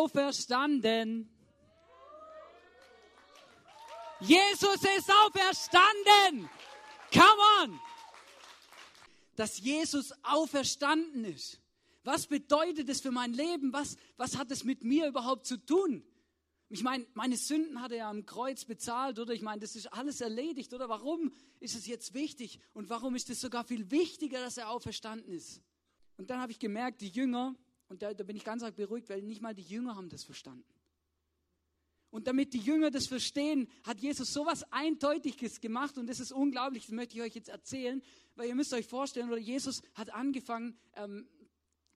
auferstanden. 0.00 1.28
Jesus 4.20 4.76
ist 4.96 5.10
auferstanden. 5.24 6.48
Come 7.12 7.42
on. 7.62 7.80
Dass 9.36 9.58
Jesus 9.58 10.12
auferstanden 10.22 11.24
ist. 11.24 11.60
Was 12.04 12.26
bedeutet 12.26 12.88
es 12.88 13.00
für 13.00 13.10
mein 13.10 13.32
Leben? 13.32 13.72
Was, 13.72 13.96
was 14.16 14.36
hat 14.36 14.50
es 14.50 14.64
mit 14.64 14.84
mir 14.84 15.06
überhaupt 15.06 15.46
zu 15.46 15.58
tun? 15.58 16.02
Ich 16.68 16.82
meine, 16.82 17.06
meine 17.14 17.36
Sünden 17.36 17.80
hat 17.80 17.92
er 17.92 18.06
am 18.06 18.24
Kreuz 18.26 18.64
bezahlt, 18.64 19.18
oder? 19.18 19.34
Ich 19.34 19.42
meine, 19.42 19.60
das 19.60 19.74
ist 19.74 19.92
alles 19.92 20.20
erledigt, 20.20 20.72
oder? 20.72 20.88
Warum 20.88 21.32
ist 21.58 21.74
es 21.74 21.86
jetzt 21.86 22.14
wichtig? 22.14 22.60
Und 22.74 22.88
warum 22.88 23.16
ist 23.16 23.28
es 23.28 23.40
sogar 23.40 23.64
viel 23.64 23.90
wichtiger, 23.90 24.40
dass 24.40 24.56
er 24.56 24.70
auferstanden 24.70 25.32
ist? 25.32 25.62
Und 26.16 26.30
dann 26.30 26.40
habe 26.40 26.52
ich 26.52 26.58
gemerkt, 26.58 27.00
die 27.00 27.08
Jünger, 27.08 27.56
und 27.90 28.02
da, 28.02 28.14
da 28.14 28.24
bin 28.24 28.36
ich 28.36 28.44
ganz 28.44 28.62
arg 28.62 28.76
beruhigt, 28.76 29.10
weil 29.10 29.20
nicht 29.20 29.42
mal 29.42 29.54
die 29.54 29.62
Jünger 29.62 29.96
haben 29.96 30.08
das 30.08 30.24
verstanden. 30.24 30.64
Und 32.10 32.26
damit 32.26 32.54
die 32.54 32.58
Jünger 32.58 32.90
das 32.90 33.06
verstehen, 33.06 33.68
hat 33.84 34.00
Jesus 34.00 34.32
sowas 34.32 34.64
Eindeutiges 34.72 35.60
gemacht 35.60 35.98
und 35.98 36.06
das 36.06 36.18
ist 36.18 36.32
unglaublich, 36.32 36.86
das 36.86 36.92
möchte 36.92 37.16
ich 37.16 37.22
euch 37.22 37.34
jetzt 37.34 37.48
erzählen, 37.48 38.02
weil 38.36 38.48
ihr 38.48 38.54
müsst 38.54 38.72
euch 38.72 38.86
vorstellen, 38.86 39.28
oder 39.28 39.38
Jesus 39.38 39.82
hat 39.94 40.12
angefangen, 40.12 40.76
ähm, 40.94 41.28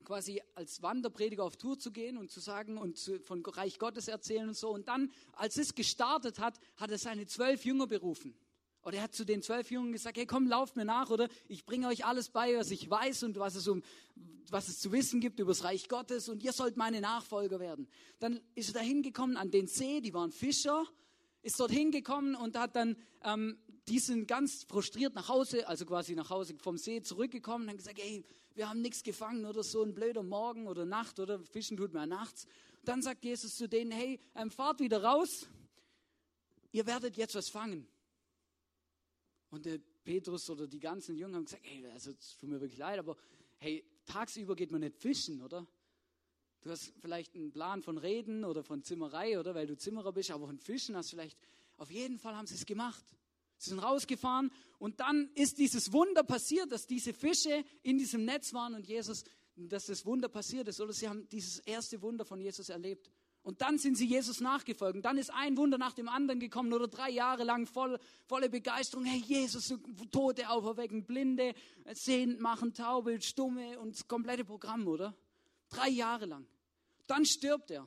quasi 0.04 0.42
als 0.54 0.82
Wanderprediger 0.82 1.42
auf 1.44 1.56
Tour 1.56 1.78
zu 1.78 1.90
gehen 1.90 2.18
und 2.18 2.30
zu 2.30 2.40
sagen 2.40 2.76
und 2.76 2.98
zu, 2.98 3.20
von 3.20 3.44
Reich 3.44 3.78
Gottes 3.78 4.06
erzählen 4.06 4.48
und 4.48 4.56
so. 4.56 4.70
Und 4.70 4.88
dann, 4.88 5.10
als 5.32 5.56
es 5.56 5.74
gestartet 5.74 6.38
hat, 6.38 6.58
hat 6.76 6.90
er 6.90 6.98
seine 6.98 7.26
zwölf 7.26 7.64
Jünger 7.64 7.86
berufen. 7.86 8.36
Oder 8.84 8.98
er 8.98 9.02
hat 9.04 9.14
zu 9.14 9.24
den 9.24 9.42
zwölf 9.42 9.70
Jungen 9.70 9.92
gesagt, 9.92 10.18
hey 10.18 10.26
komm, 10.26 10.46
lauft 10.46 10.76
mir 10.76 10.84
nach, 10.84 11.10
oder 11.10 11.28
ich 11.48 11.64
bringe 11.64 11.88
euch 11.88 12.04
alles 12.04 12.28
bei, 12.28 12.54
was 12.56 12.70
ich 12.70 12.88
weiß 12.88 13.22
und 13.22 13.38
was 13.38 13.54
es, 13.54 13.66
um, 13.66 13.82
was 14.50 14.68
es 14.68 14.78
zu 14.78 14.92
wissen 14.92 15.20
gibt 15.20 15.40
über 15.40 15.52
das 15.52 15.64
Reich 15.64 15.88
Gottes 15.88 16.28
und 16.28 16.42
ihr 16.42 16.52
sollt 16.52 16.76
meine 16.76 17.00
Nachfolger 17.00 17.60
werden. 17.60 17.88
Dann 18.18 18.40
ist 18.54 18.68
er 18.68 18.74
da 18.74 18.80
hingekommen 18.80 19.38
an 19.38 19.50
den 19.50 19.66
See, 19.66 20.02
die 20.02 20.12
waren 20.12 20.32
Fischer, 20.32 20.84
ist 21.42 21.58
dort 21.58 21.70
hingekommen 21.70 22.34
und 22.34 22.58
hat 22.58 22.76
dann, 22.76 22.96
ähm, 23.22 23.58
die 23.88 23.98
sind 23.98 24.28
ganz 24.28 24.64
frustriert 24.64 25.14
nach 25.14 25.28
Hause, 25.28 25.66
also 25.66 25.86
quasi 25.86 26.14
nach 26.14 26.28
Hause 26.28 26.54
vom 26.58 26.76
See 26.76 27.00
zurückgekommen 27.00 27.64
und 27.64 27.70
haben 27.70 27.76
gesagt, 27.78 27.98
hey, 28.02 28.22
wir 28.54 28.68
haben 28.68 28.82
nichts 28.82 29.02
gefangen 29.02 29.46
oder 29.46 29.62
so 29.62 29.82
ein 29.82 29.94
blöder 29.94 30.22
Morgen 30.22 30.68
oder 30.68 30.84
Nacht 30.84 31.18
oder 31.20 31.40
Fischen 31.40 31.78
tut 31.78 31.94
man 31.94 32.10
nachts. 32.10 32.46
Dann 32.84 33.00
sagt 33.00 33.24
Jesus 33.24 33.56
zu 33.56 33.66
denen, 33.66 33.90
hey, 33.90 34.20
ähm, 34.34 34.50
fahrt 34.50 34.80
wieder 34.80 35.02
raus, 35.02 35.46
ihr 36.70 36.86
werdet 36.86 37.16
jetzt 37.16 37.34
was 37.34 37.48
fangen. 37.48 37.86
Und 39.54 39.66
der 39.66 39.78
Petrus 40.02 40.50
oder 40.50 40.66
die 40.66 40.80
ganzen 40.80 41.16
Jünger 41.16 41.36
haben 41.36 41.44
gesagt, 41.44 41.62
hey, 41.64 41.86
also 41.86 42.10
es 42.10 42.36
tut 42.38 42.48
mir 42.48 42.60
wirklich 42.60 42.76
leid, 42.76 42.98
aber 42.98 43.16
hey, 43.58 43.84
tagsüber 44.04 44.56
geht 44.56 44.72
man 44.72 44.80
nicht 44.80 44.96
fischen, 44.96 45.40
oder? 45.42 45.64
Du 46.60 46.70
hast 46.70 46.92
vielleicht 46.98 47.36
einen 47.36 47.52
Plan 47.52 47.80
von 47.80 47.96
Reden 47.96 48.44
oder 48.44 48.64
von 48.64 48.82
Zimmerei, 48.82 49.38
oder? 49.38 49.54
Weil 49.54 49.68
du 49.68 49.76
Zimmerer 49.76 50.12
bist, 50.12 50.32
aber 50.32 50.46
von 50.48 50.58
Fischen 50.58 50.96
hast 50.96 51.12
du 51.12 51.16
vielleicht, 51.16 51.38
auf 51.76 51.88
jeden 51.92 52.18
Fall 52.18 52.34
haben 52.34 52.48
sie 52.48 52.56
es 52.56 52.66
gemacht. 52.66 53.04
Sie 53.58 53.70
sind 53.70 53.78
rausgefahren 53.78 54.50
und 54.80 54.98
dann 54.98 55.30
ist 55.36 55.58
dieses 55.58 55.92
Wunder 55.92 56.24
passiert, 56.24 56.72
dass 56.72 56.88
diese 56.88 57.12
Fische 57.12 57.64
in 57.84 57.96
diesem 57.96 58.24
Netz 58.24 58.52
waren 58.54 58.74
und 58.74 58.88
Jesus, 58.88 59.22
dass 59.54 59.86
das 59.86 60.04
Wunder 60.04 60.28
passiert 60.28 60.66
ist, 60.66 60.80
oder? 60.80 60.92
Sie 60.92 61.08
haben 61.08 61.28
dieses 61.28 61.60
erste 61.60 62.02
Wunder 62.02 62.24
von 62.24 62.40
Jesus 62.40 62.70
erlebt. 62.70 63.08
Und 63.44 63.60
dann 63.60 63.76
sind 63.76 63.96
sie 63.96 64.06
Jesus 64.06 64.40
nachgefolgt. 64.40 64.96
Und 64.96 65.04
dann 65.04 65.18
ist 65.18 65.30
ein 65.30 65.58
Wunder 65.58 65.76
nach 65.76 65.92
dem 65.92 66.08
anderen 66.08 66.40
gekommen 66.40 66.72
oder 66.72 66.88
drei 66.88 67.10
Jahre 67.10 67.44
lang 67.44 67.66
voll, 67.66 68.00
volle 68.24 68.48
Begeisterung. 68.48 69.04
Hey, 69.04 69.20
Jesus, 69.20 69.72
Tote 70.10 70.48
auferwecken, 70.48 71.04
Blinde, 71.04 71.54
sehend 71.92 72.40
machen, 72.40 72.72
Taube, 72.72 73.20
Stumme 73.20 73.78
und 73.78 73.94
das 73.94 74.08
komplette 74.08 74.46
Programm, 74.46 74.88
oder? 74.88 75.14
Drei 75.68 75.90
Jahre 75.90 76.24
lang. 76.24 76.46
Dann 77.06 77.26
stirbt 77.26 77.70
er. 77.70 77.86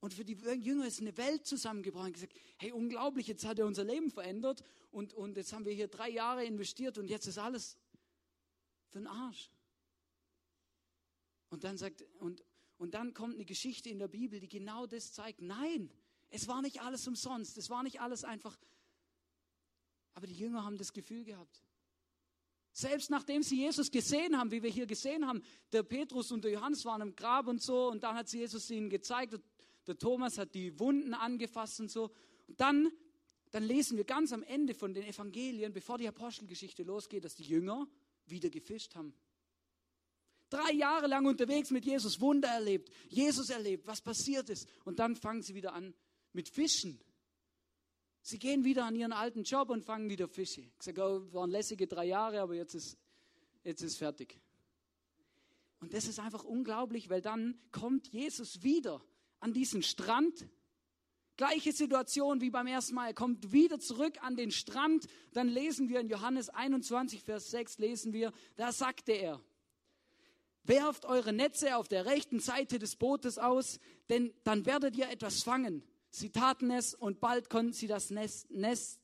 Und 0.00 0.12
für 0.12 0.26
die 0.26 0.34
Jünger 0.34 0.86
ist 0.86 1.00
eine 1.00 1.16
Welt 1.16 1.46
zusammengebrochen. 1.46 2.08
Und 2.08 2.12
gesagt, 2.12 2.34
hey, 2.58 2.70
unglaublich, 2.70 3.28
jetzt 3.28 3.46
hat 3.46 3.58
er 3.58 3.66
unser 3.66 3.84
Leben 3.84 4.10
verändert 4.10 4.62
und, 4.90 5.14
und 5.14 5.38
jetzt 5.38 5.54
haben 5.54 5.64
wir 5.64 5.72
hier 5.72 5.88
drei 5.88 6.10
Jahre 6.10 6.44
investiert 6.44 6.98
und 6.98 7.08
jetzt 7.08 7.26
ist 7.26 7.38
alles 7.38 7.78
für 8.90 8.98
den 8.98 9.06
Arsch. 9.06 9.50
Und 11.48 11.64
dann 11.64 11.78
sagt, 11.78 12.04
und, 12.18 12.44
und 12.82 12.94
dann 12.94 13.14
kommt 13.14 13.36
eine 13.36 13.44
Geschichte 13.44 13.90
in 13.90 14.00
der 14.00 14.08
Bibel, 14.08 14.40
die 14.40 14.48
genau 14.48 14.86
das 14.86 15.12
zeigt. 15.12 15.40
Nein, 15.40 15.88
es 16.30 16.48
war 16.48 16.62
nicht 16.62 16.82
alles 16.82 17.06
umsonst. 17.06 17.56
Es 17.56 17.70
war 17.70 17.84
nicht 17.84 18.00
alles 18.00 18.24
einfach. 18.24 18.58
Aber 20.14 20.26
die 20.26 20.34
Jünger 20.34 20.64
haben 20.64 20.76
das 20.76 20.92
Gefühl 20.92 21.22
gehabt. 21.22 21.62
Selbst 22.72 23.08
nachdem 23.08 23.44
sie 23.44 23.58
Jesus 23.58 23.88
gesehen 23.88 24.36
haben, 24.36 24.50
wie 24.50 24.64
wir 24.64 24.70
hier 24.70 24.86
gesehen 24.86 25.28
haben, 25.28 25.42
der 25.70 25.84
Petrus 25.84 26.32
und 26.32 26.42
der 26.42 26.50
Johannes 26.50 26.84
waren 26.84 27.02
im 27.02 27.14
Grab 27.14 27.46
und 27.46 27.62
so, 27.62 27.88
und 27.88 28.02
dann 28.02 28.16
hat 28.16 28.32
Jesus 28.32 28.68
ihnen 28.68 28.90
gezeigt, 28.90 29.38
der 29.86 29.96
Thomas 29.96 30.36
hat 30.36 30.52
die 30.52 30.76
Wunden 30.80 31.14
angefasst 31.14 31.78
und 31.78 31.88
so. 31.88 32.10
Und 32.48 32.60
dann, 32.60 32.90
dann 33.52 33.62
lesen 33.62 33.96
wir 33.96 34.04
ganz 34.04 34.32
am 34.32 34.42
Ende 34.42 34.74
von 34.74 34.92
den 34.92 35.04
Evangelien, 35.04 35.72
bevor 35.72 35.98
die 35.98 36.08
Apostelgeschichte 36.08 36.82
losgeht, 36.82 37.24
dass 37.24 37.36
die 37.36 37.44
Jünger 37.44 37.86
wieder 38.26 38.50
gefischt 38.50 38.96
haben. 38.96 39.14
Drei 40.52 40.72
Jahre 40.72 41.06
lang 41.06 41.24
unterwegs 41.24 41.70
mit 41.70 41.86
Jesus, 41.86 42.20
Wunder 42.20 42.48
erlebt, 42.48 42.90
Jesus 43.08 43.48
erlebt, 43.48 43.86
was 43.86 44.02
passiert 44.02 44.50
ist. 44.50 44.68
Und 44.84 44.98
dann 44.98 45.16
fangen 45.16 45.40
sie 45.40 45.54
wieder 45.54 45.72
an 45.72 45.94
mit 46.34 46.46
Fischen. 46.46 47.00
Sie 48.20 48.38
gehen 48.38 48.62
wieder 48.62 48.84
an 48.84 48.94
ihren 48.94 49.14
alten 49.14 49.44
Job 49.44 49.70
und 49.70 49.82
fangen 49.82 50.10
wieder 50.10 50.28
Fische. 50.28 50.60
Ich 50.60 50.82
sage, 50.82 51.02
oh, 51.02 51.32
waren 51.32 51.50
lässige 51.50 51.86
drei 51.86 52.04
Jahre, 52.04 52.42
aber 52.42 52.54
jetzt 52.54 52.74
ist, 52.74 52.98
jetzt 53.64 53.80
ist 53.80 53.96
fertig. 53.96 54.38
Und 55.80 55.94
das 55.94 56.06
ist 56.06 56.20
einfach 56.20 56.44
unglaublich, 56.44 57.08
weil 57.08 57.22
dann 57.22 57.58
kommt 57.70 58.08
Jesus 58.08 58.62
wieder 58.62 59.02
an 59.40 59.54
diesen 59.54 59.82
Strand. 59.82 60.46
Gleiche 61.38 61.72
Situation 61.72 62.42
wie 62.42 62.50
beim 62.50 62.66
ersten 62.66 62.94
Mal. 62.94 63.06
Er 63.06 63.14
kommt 63.14 63.52
wieder 63.52 63.80
zurück 63.80 64.22
an 64.22 64.36
den 64.36 64.50
Strand. 64.50 65.06
Dann 65.32 65.48
lesen 65.48 65.88
wir 65.88 66.00
in 66.00 66.10
Johannes 66.10 66.50
21, 66.50 67.22
Vers 67.22 67.50
6, 67.50 67.78
lesen 67.78 68.12
wir, 68.12 68.34
da 68.56 68.70
sagte 68.70 69.12
er, 69.12 69.42
werft 70.64 71.04
eure 71.04 71.32
Netze 71.32 71.76
auf 71.76 71.88
der 71.88 72.06
rechten 72.06 72.40
Seite 72.40 72.78
des 72.78 72.96
Bootes 72.96 73.38
aus, 73.38 73.78
denn 74.08 74.32
dann 74.44 74.66
werdet 74.66 74.96
ihr 74.96 75.08
etwas 75.10 75.42
fangen. 75.42 75.82
Sie 76.10 76.30
taten 76.30 76.70
es 76.70 76.94
und 76.94 77.20
bald 77.20 77.48
konnten 77.50 77.72
sie 77.72 77.86
das 77.86 78.10
Nest, 78.10 78.50
Nest 78.50 79.00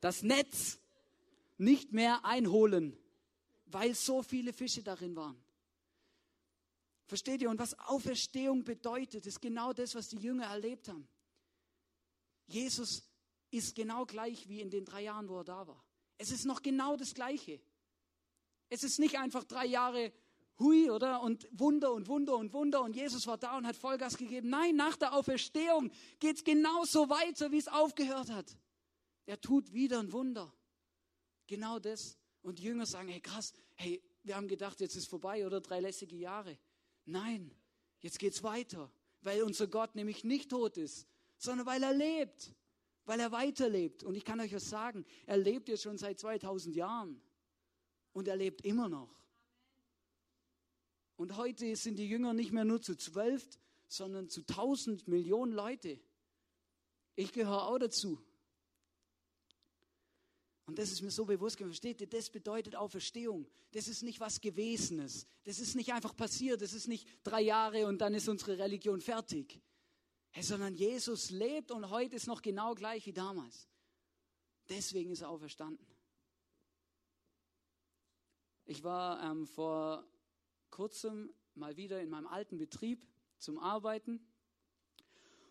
das 0.00 0.22
Netz 0.22 0.78
nicht 1.56 1.92
mehr 1.92 2.24
einholen, 2.24 2.96
weil 3.66 3.94
so 3.94 4.22
viele 4.22 4.52
Fische 4.52 4.82
darin 4.82 5.16
waren. 5.16 5.42
Versteht 7.06 7.42
ihr? 7.42 7.50
Und 7.50 7.58
was 7.58 7.78
Auferstehung 7.78 8.64
bedeutet, 8.64 9.26
ist 9.26 9.40
genau 9.40 9.72
das, 9.72 9.94
was 9.94 10.08
die 10.08 10.18
Jünger 10.18 10.46
erlebt 10.46 10.88
haben. 10.88 11.06
Jesus 12.46 13.02
ist 13.50 13.74
genau 13.74 14.04
gleich 14.04 14.48
wie 14.48 14.60
in 14.60 14.70
den 14.70 14.84
drei 14.84 15.02
Jahren, 15.02 15.28
wo 15.28 15.38
er 15.38 15.44
da 15.44 15.66
war. 15.66 15.84
Es 16.18 16.30
ist 16.30 16.44
noch 16.44 16.62
genau 16.62 16.96
das 16.96 17.14
Gleiche. 17.14 17.60
Es 18.74 18.82
ist 18.82 18.98
nicht 18.98 19.16
einfach 19.18 19.44
drei 19.44 19.66
Jahre 19.66 20.12
Hui, 20.58 20.90
oder? 20.90 21.22
Und 21.22 21.48
Wunder 21.52 21.92
und 21.92 22.08
Wunder 22.08 22.36
und 22.36 22.52
Wunder 22.52 22.82
und 22.82 22.96
Jesus 22.96 23.24
war 23.28 23.38
da 23.38 23.56
und 23.56 23.68
hat 23.68 23.76
Vollgas 23.76 24.16
gegeben. 24.16 24.48
Nein, 24.48 24.74
nach 24.74 24.96
der 24.96 25.12
Auferstehung 25.14 25.92
geht 26.18 26.36
es 26.36 26.44
genauso 26.44 27.08
weiter, 27.08 27.52
wie 27.52 27.58
es 27.58 27.68
aufgehört 27.68 28.30
hat. 28.30 28.56
Er 29.26 29.40
tut 29.40 29.72
wieder 29.72 30.00
ein 30.00 30.12
Wunder. 30.12 30.52
Genau 31.46 31.78
das. 31.78 32.18
Und 32.42 32.58
die 32.58 32.64
Jünger 32.64 32.84
sagen, 32.84 33.08
hey 33.08 33.20
krass, 33.20 33.52
hey, 33.76 34.02
wir 34.24 34.34
haben 34.34 34.48
gedacht, 34.48 34.80
jetzt 34.80 34.96
ist 34.96 35.08
vorbei 35.08 35.46
oder 35.46 35.60
drei 35.60 35.78
lässige 35.78 36.16
Jahre. 36.16 36.58
Nein, 37.04 37.54
jetzt 38.00 38.18
geht's 38.18 38.42
weiter, 38.42 38.90
weil 39.22 39.44
unser 39.44 39.68
Gott 39.68 39.94
nämlich 39.94 40.24
nicht 40.24 40.50
tot 40.50 40.78
ist, 40.78 41.06
sondern 41.38 41.66
weil 41.66 41.82
er 41.84 41.94
lebt, 41.94 42.52
weil 43.04 43.20
er 43.20 43.30
weiterlebt. 43.30 44.02
Und 44.02 44.16
ich 44.16 44.24
kann 44.24 44.40
euch 44.40 44.52
was 44.52 44.68
sagen, 44.68 45.04
er 45.26 45.36
lebt 45.36 45.68
jetzt 45.68 45.84
schon 45.84 45.96
seit 45.96 46.18
2000 46.18 46.74
Jahren 46.74 47.22
und 48.14 48.28
er 48.28 48.36
lebt 48.36 48.64
immer 48.64 48.88
noch. 48.88 49.10
Und 51.16 51.36
heute 51.36 51.76
sind 51.76 51.96
die 51.96 52.08
Jünger 52.08 52.32
nicht 52.32 52.52
mehr 52.52 52.64
nur 52.64 52.80
zu 52.80 52.96
zwölf, 52.96 53.58
sondern 53.88 54.30
zu 54.30 54.42
tausend 54.46 55.06
Millionen 55.06 55.52
Leute. 55.52 56.00
Ich 57.16 57.32
gehöre 57.32 57.68
auch 57.68 57.78
dazu. 57.78 58.20
Und 60.66 60.78
das 60.78 60.90
ist 60.90 61.02
mir 61.02 61.10
so 61.10 61.26
bewusst 61.26 61.56
geworden. 61.56 61.72
Versteht 61.72 62.00
ihr? 62.00 62.06
Das 62.06 62.30
bedeutet 62.30 62.74
Auferstehung. 62.74 63.46
Das 63.72 63.86
ist 63.86 64.02
nicht 64.02 64.18
was 64.18 64.40
Gewesenes. 64.40 65.26
Das 65.44 65.58
ist 65.58 65.74
nicht 65.76 65.92
einfach 65.92 66.16
passiert. 66.16 66.62
Das 66.62 66.72
ist 66.72 66.88
nicht 66.88 67.06
drei 67.22 67.42
Jahre 67.42 67.86
und 67.86 67.98
dann 67.98 68.14
ist 68.14 68.28
unsere 68.28 68.58
Religion 68.58 69.00
fertig. 69.00 69.60
Sondern 70.40 70.74
Jesus 70.74 71.30
lebt 71.30 71.70
und 71.70 71.90
heute 71.90 72.16
ist 72.16 72.26
noch 72.26 72.42
genau 72.42 72.74
gleich 72.74 73.06
wie 73.06 73.12
damals. 73.12 73.68
Deswegen 74.68 75.10
ist 75.10 75.20
er 75.20 75.28
auferstanden. 75.28 75.93
Ich 78.66 78.82
war 78.82 79.22
ähm, 79.22 79.46
vor 79.46 80.04
kurzem 80.70 81.30
mal 81.54 81.76
wieder 81.76 82.00
in 82.00 82.08
meinem 82.08 82.26
alten 82.26 82.56
Betrieb 82.56 83.06
zum 83.36 83.58
Arbeiten. 83.58 84.26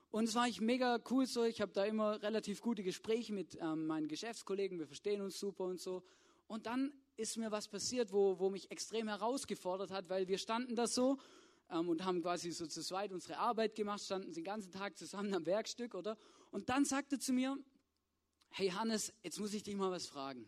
Und 0.10 0.26
es 0.26 0.34
war 0.34 0.47
ich 0.47 0.62
mega 0.62 0.99
cool 1.12 1.28
so. 1.28 1.43
Ich 1.43 1.62
habe 1.62 1.71
da 1.71 1.86
immer 1.86 2.23
relativ 2.23 2.62
gute 2.62 2.82
Gespräche 2.82 3.32
mit 3.32 3.56
ähm, 3.62 3.86
meinen 3.86 4.08
Geschäftskollegen. 4.08 4.80
Wir 4.80 4.88
verstehen 4.88 5.21
uns 5.21 5.39
super 5.39 5.65
und 5.65 5.80
so. 5.80 6.04
Und 6.47 6.65
dann 6.65 6.91
ist 7.15 7.38
mir 7.38 7.52
was 7.52 7.67
passiert, 7.67 8.12
wo, 8.12 8.39
wo 8.39 8.49
mich 8.49 8.71
extrem 8.71 9.08
herausgefordert 9.08 9.91
hat, 9.91 10.10
weil 10.10 10.28
wir 10.28 10.39
standen 10.39 10.76
da 10.76 10.88
so 10.88 11.19
ähm, 11.69 11.89
und 11.89 12.04
haben 12.06 12.21
quasi 12.21 12.52
so 12.52 12.65
zu 12.65 12.82
zweit 12.82 13.12
unsere 13.12 13.38
Arbeit 13.38 13.76
gemacht, 13.76 14.02
standen 14.02 14.34
den 14.34 14.43
ganzen 14.43 14.71
Tag 14.71 14.97
zusammen 14.97 15.32
am 15.36 15.45
Werkstück, 15.45 15.93
oder? 15.93 16.17
Und 16.49 16.69
dann 16.69 16.84
sagte 16.84 17.19
zu 17.19 17.32
mir, 17.32 17.58
hey 18.49 18.69
Hannes, 18.69 19.13
jetzt 19.21 19.39
muss 19.39 19.54
ich 19.54 19.62
dich 19.62 19.76
mal 19.76 19.91
was 19.91 20.08
fragen. 20.08 20.47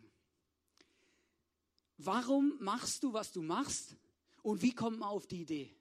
Warum 1.97 2.57
machst 2.59 3.03
du, 3.03 3.13
was 3.13 3.31
du 3.31 3.41
machst? 3.41 3.95
Und 4.41 4.61
wie 4.61 4.73
kommt 4.73 4.99
man 4.99 5.09
auf 5.09 5.27
die 5.27 5.41
Idee? 5.41 5.75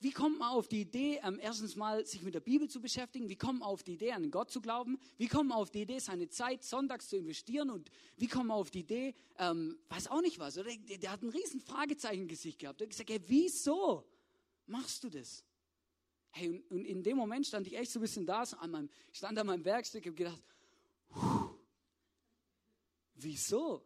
Wie 0.00 0.12
kommt 0.12 0.38
man 0.38 0.50
auf 0.50 0.68
die 0.68 0.82
Idee, 0.82 1.20
ähm, 1.24 1.40
erstens 1.42 1.74
mal 1.74 2.06
sich 2.06 2.22
mit 2.22 2.32
der 2.32 2.40
Bibel 2.40 2.68
zu 2.68 2.80
beschäftigen? 2.80 3.28
Wie 3.28 3.36
kommt 3.36 3.60
man 3.60 3.68
auf 3.68 3.82
die 3.82 3.94
Idee, 3.94 4.12
an 4.12 4.30
Gott 4.30 4.48
zu 4.48 4.60
glauben? 4.60 4.96
Wie 5.16 5.26
kommt 5.26 5.48
man 5.48 5.58
auf 5.58 5.70
die 5.70 5.82
Idee, 5.82 5.98
seine 5.98 6.28
Zeit 6.28 6.62
sonntags 6.62 7.08
zu 7.08 7.16
investieren? 7.16 7.68
Und 7.70 7.90
wie 8.16 8.28
kommt 8.28 8.46
man 8.46 8.58
auf 8.58 8.70
die 8.70 8.80
Idee, 8.80 9.14
ähm, 9.38 9.76
weiß 9.88 10.06
auch 10.08 10.20
nicht 10.20 10.38
was, 10.38 10.56
oder? 10.56 10.70
Der, 10.70 10.98
der 10.98 11.10
hat 11.10 11.22
ein 11.22 11.30
riesen 11.30 11.60
Fragezeichen 11.60 12.22
im 12.22 12.28
Gesicht 12.28 12.60
gehabt. 12.60 12.80
Er 12.80 12.84
hat 12.84 12.90
gesagt, 12.90 13.10
hey, 13.10 13.20
wieso 13.26 14.04
machst 14.66 15.02
du 15.02 15.10
das? 15.10 15.44
Hey, 16.30 16.48
und, 16.48 16.70
und 16.70 16.84
in 16.84 17.02
dem 17.02 17.16
Moment 17.16 17.46
stand 17.46 17.66
ich 17.66 17.76
echt 17.76 17.90
so 17.90 17.98
ein 17.98 18.02
bisschen 18.02 18.24
da, 18.24 18.46
so 18.46 18.56
an 18.58 18.70
meinem, 18.70 18.90
ich 19.10 19.18
stand 19.18 19.36
an 19.36 19.48
meinem 19.48 19.64
Werkstück 19.64 20.04
und 20.06 20.12
habe 20.12 20.16
gedacht, 20.16 20.42
puh, 21.08 21.47
wieso? 23.22 23.84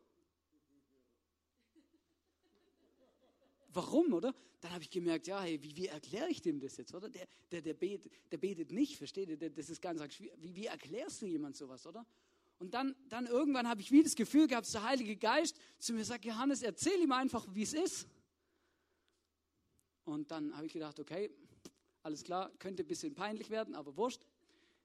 Warum, 3.69 4.13
oder? 4.13 4.35
Dann 4.61 4.73
habe 4.73 4.85
ich 4.85 4.91
gemerkt, 4.91 5.27
ja, 5.27 5.41
hey, 5.41 5.63
wie, 5.63 5.77
wie 5.77 5.87
erkläre 5.87 6.29
ich 6.29 6.41
dem 6.41 6.61
das 6.61 6.77
jetzt, 6.77 6.95
oder? 6.95 7.09
Der, 7.09 7.27
der, 7.51 7.63
der, 7.63 7.75
betet, 7.75 8.13
der 8.31 8.37
betet 8.39 8.71
nicht, 8.71 8.97
versteht 8.97 9.29
ihr? 9.29 9.51
Das 9.51 9.71
ist 9.71 9.81
ganz 9.81 10.01
schwierig. 10.15 10.35
Wie, 10.39 10.55
wie 10.55 10.67
erklärst 10.67 11.23
du 11.23 11.27
jemand 11.27 11.57
sowas, 11.57 11.87
oder? 11.87 12.07
Und 12.59 12.75
dann, 12.75 12.95
dann 13.09 13.27
irgendwann 13.27 13.69
habe 13.69 13.81
ich 13.81 13.91
wie 13.91 14.05
das 14.05 14.15
Gefühl 14.15 14.47
gehabt, 14.47 14.73
der 14.73 14.85
Heilige 14.85 15.17
Geist 15.17 15.59
zu 15.79 15.93
mir 15.95 16.05
sagt, 16.05 16.25
Johannes, 16.25 16.63
erzähl 16.63 17.01
ihm 17.01 17.11
einfach, 17.11 17.45
wie 17.53 17.63
es 17.63 17.73
ist. 17.73 18.07
Und 20.05 20.31
dann 20.31 20.55
habe 20.55 20.67
ich 20.67 20.73
gedacht, 20.73 21.01
okay, 21.01 21.31
alles 22.03 22.23
klar, 22.23 22.53
könnte 22.59 22.85
ein 22.85 22.87
bisschen 22.87 23.15
peinlich 23.15 23.51
werden, 23.51 23.75
aber 23.75 23.97
wurscht. 23.97 24.25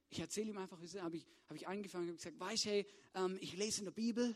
Ich 0.10 0.20
erzähle 0.20 0.50
ihm 0.50 0.58
einfach. 0.58 0.78
Habe 0.78 1.16
ich, 1.18 1.26
habe 1.48 1.56
ich 1.56 1.68
angefangen 1.68 2.10
und 2.10 2.18
gesagt, 2.18 2.40
weißt 2.40 2.66
du, 2.66 2.70
hey, 2.70 2.88
ähm, 3.16 3.38
ich 3.42 3.56
lese 3.58 3.80
in 3.80 3.86
der 3.86 3.92
Bibel 3.92 4.36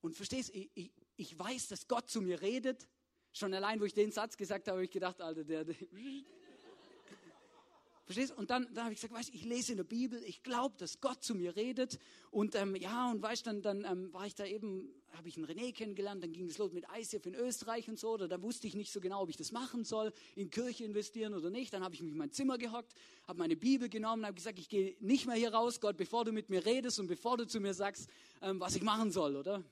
und 0.00 0.14
verstehst, 0.14 0.54
ich, 0.54 0.70
ich, 0.74 0.90
ich 1.16 1.38
weiß, 1.38 1.68
dass 1.68 1.88
Gott 1.88 2.08
zu 2.10 2.20
mir 2.20 2.40
redet. 2.40 2.88
Schon 3.32 3.54
allein, 3.54 3.80
wo 3.80 3.84
ich 3.84 3.94
den 3.94 4.12
Satz 4.12 4.36
gesagt 4.36 4.68
habe, 4.68 4.76
habe 4.76 4.84
ich 4.84 4.90
gedacht, 4.90 5.20
Alter, 5.20 5.44
der, 5.44 5.64
der 5.64 5.74
Verstehst? 8.04 8.36
Und 8.36 8.50
dann, 8.50 8.66
dann 8.74 8.84
habe 8.84 8.94
ich 8.94 9.00
gesagt, 9.00 9.18
weißt, 9.18 9.32
ich 9.32 9.44
lese 9.44 9.72
in 9.72 9.76
der 9.76 9.84
Bibel, 9.84 10.20
ich 10.24 10.42
glaube, 10.42 10.76
dass 10.76 11.00
Gott 11.00 11.22
zu 11.22 11.34
mir 11.34 11.54
redet. 11.54 11.98
Und 12.30 12.54
ähm, 12.56 12.74
ja, 12.74 13.10
und 13.10 13.22
weißt, 13.22 13.46
dann, 13.46 13.62
dann 13.62 13.84
ähm, 13.84 14.12
war 14.12 14.26
ich 14.26 14.34
da 14.34 14.44
eben, 14.44 14.92
habe 15.12 15.28
ich 15.28 15.36
einen 15.36 15.46
René 15.46 15.72
kennengelernt, 15.72 16.22
dann 16.22 16.32
ging 16.32 16.48
es 16.48 16.58
los 16.58 16.72
mit 16.72 16.84
ICF 16.92 17.26
in 17.26 17.34
Österreich 17.34 17.88
und 17.88 17.98
so. 17.98 18.10
Oder 18.10 18.26
da 18.26 18.42
wusste 18.42 18.66
ich 18.66 18.74
nicht 18.74 18.92
so 18.92 19.00
genau, 19.00 19.22
ob 19.22 19.28
ich 19.28 19.36
das 19.36 19.52
machen 19.52 19.84
soll, 19.84 20.12
in 20.34 20.50
Kirche 20.50 20.84
investieren 20.84 21.34
oder 21.34 21.50
nicht. 21.50 21.72
Dann 21.72 21.84
habe 21.84 21.94
ich 21.94 22.02
mich 22.02 22.12
in 22.12 22.18
mein 22.18 22.32
Zimmer 22.32 22.58
gehockt, 22.58 22.92
habe 23.28 23.38
meine 23.38 23.56
Bibel 23.56 23.88
genommen, 23.88 24.26
habe 24.26 24.34
gesagt, 24.34 24.58
ich 24.58 24.68
gehe 24.68 24.96
nicht 24.98 25.26
mehr 25.26 25.36
hier 25.36 25.54
raus, 25.54 25.80
Gott, 25.80 25.96
bevor 25.96 26.24
du 26.24 26.32
mit 26.32 26.50
mir 26.50 26.66
redest 26.66 26.98
und 26.98 27.06
bevor 27.06 27.36
du 27.36 27.46
zu 27.46 27.60
mir 27.60 27.74
sagst, 27.74 28.08
ähm, 28.40 28.58
was 28.58 28.74
ich 28.74 28.82
machen 28.82 29.12
soll, 29.12 29.36
oder? 29.36 29.62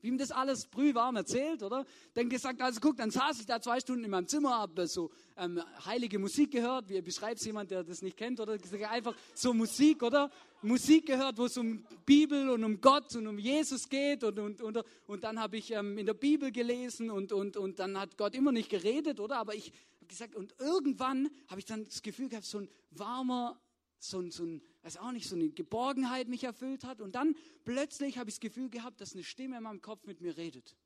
Wie 0.00 0.08
ihm 0.08 0.18
das 0.18 0.30
alles 0.30 0.66
brühwarm 0.66 1.16
erzählt, 1.16 1.62
oder? 1.62 1.84
Dann 2.14 2.28
gesagt, 2.28 2.60
also 2.60 2.78
guck, 2.80 2.96
dann 2.96 3.10
saß 3.10 3.40
ich 3.40 3.46
da 3.46 3.60
zwei 3.60 3.80
Stunden 3.80 4.04
in 4.04 4.10
meinem 4.10 4.28
Zimmer, 4.28 4.58
habe 4.58 4.86
so 4.86 5.10
ähm, 5.36 5.60
heilige 5.84 6.18
Musik 6.18 6.52
gehört. 6.52 6.88
Wie 6.88 7.00
beschreibt 7.00 7.44
jemand, 7.44 7.70
der 7.70 7.82
das 7.82 8.02
nicht 8.02 8.16
kennt, 8.16 8.38
oder? 8.38 8.56
Einfach 8.90 9.14
so 9.34 9.52
Musik, 9.52 10.02
oder? 10.02 10.30
Musik 10.62 11.06
gehört, 11.06 11.38
wo 11.38 11.46
es 11.46 11.56
um 11.56 11.84
Bibel 12.06 12.48
und 12.50 12.62
um 12.62 12.80
Gott 12.80 13.14
und 13.16 13.26
um 13.26 13.38
Jesus 13.38 13.88
geht. 13.88 14.22
Und, 14.22 14.38
und, 14.38 14.60
und, 14.60 14.84
und 15.06 15.24
dann 15.24 15.40
habe 15.40 15.56
ich 15.56 15.72
ähm, 15.72 15.98
in 15.98 16.06
der 16.06 16.14
Bibel 16.14 16.52
gelesen 16.52 17.10
und, 17.10 17.32
und, 17.32 17.56
und 17.56 17.78
dann 17.78 17.98
hat 17.98 18.16
Gott 18.16 18.34
immer 18.34 18.52
nicht 18.52 18.70
geredet, 18.70 19.18
oder? 19.18 19.38
Aber 19.38 19.54
ich 19.54 19.72
habe 20.00 20.06
gesagt, 20.06 20.36
und 20.36 20.54
irgendwann 20.58 21.28
habe 21.48 21.60
ich 21.60 21.66
dann 21.66 21.84
das 21.84 22.02
Gefühl 22.02 22.28
gehabt, 22.28 22.46
so 22.46 22.58
ein 22.58 22.68
warmer 22.90 23.60
so 23.98 24.20
ein, 24.20 24.30
so 24.30 24.44
ein, 24.44 24.62
weiß 24.88 24.96
auch 24.96 25.12
nicht, 25.12 25.28
so 25.28 25.36
eine 25.36 25.50
Geborgenheit 25.50 26.28
mich 26.28 26.44
erfüllt 26.44 26.84
hat. 26.84 27.02
Und 27.02 27.14
dann 27.14 27.36
plötzlich 27.64 28.16
habe 28.16 28.30
ich 28.30 28.36
das 28.36 28.40
Gefühl 28.40 28.70
gehabt, 28.70 29.02
dass 29.02 29.12
eine 29.12 29.22
Stimme 29.22 29.58
in 29.58 29.64
meinem 29.64 29.82
Kopf 29.82 30.06
mit 30.06 30.22
mir 30.22 30.38
redet. 30.38 30.76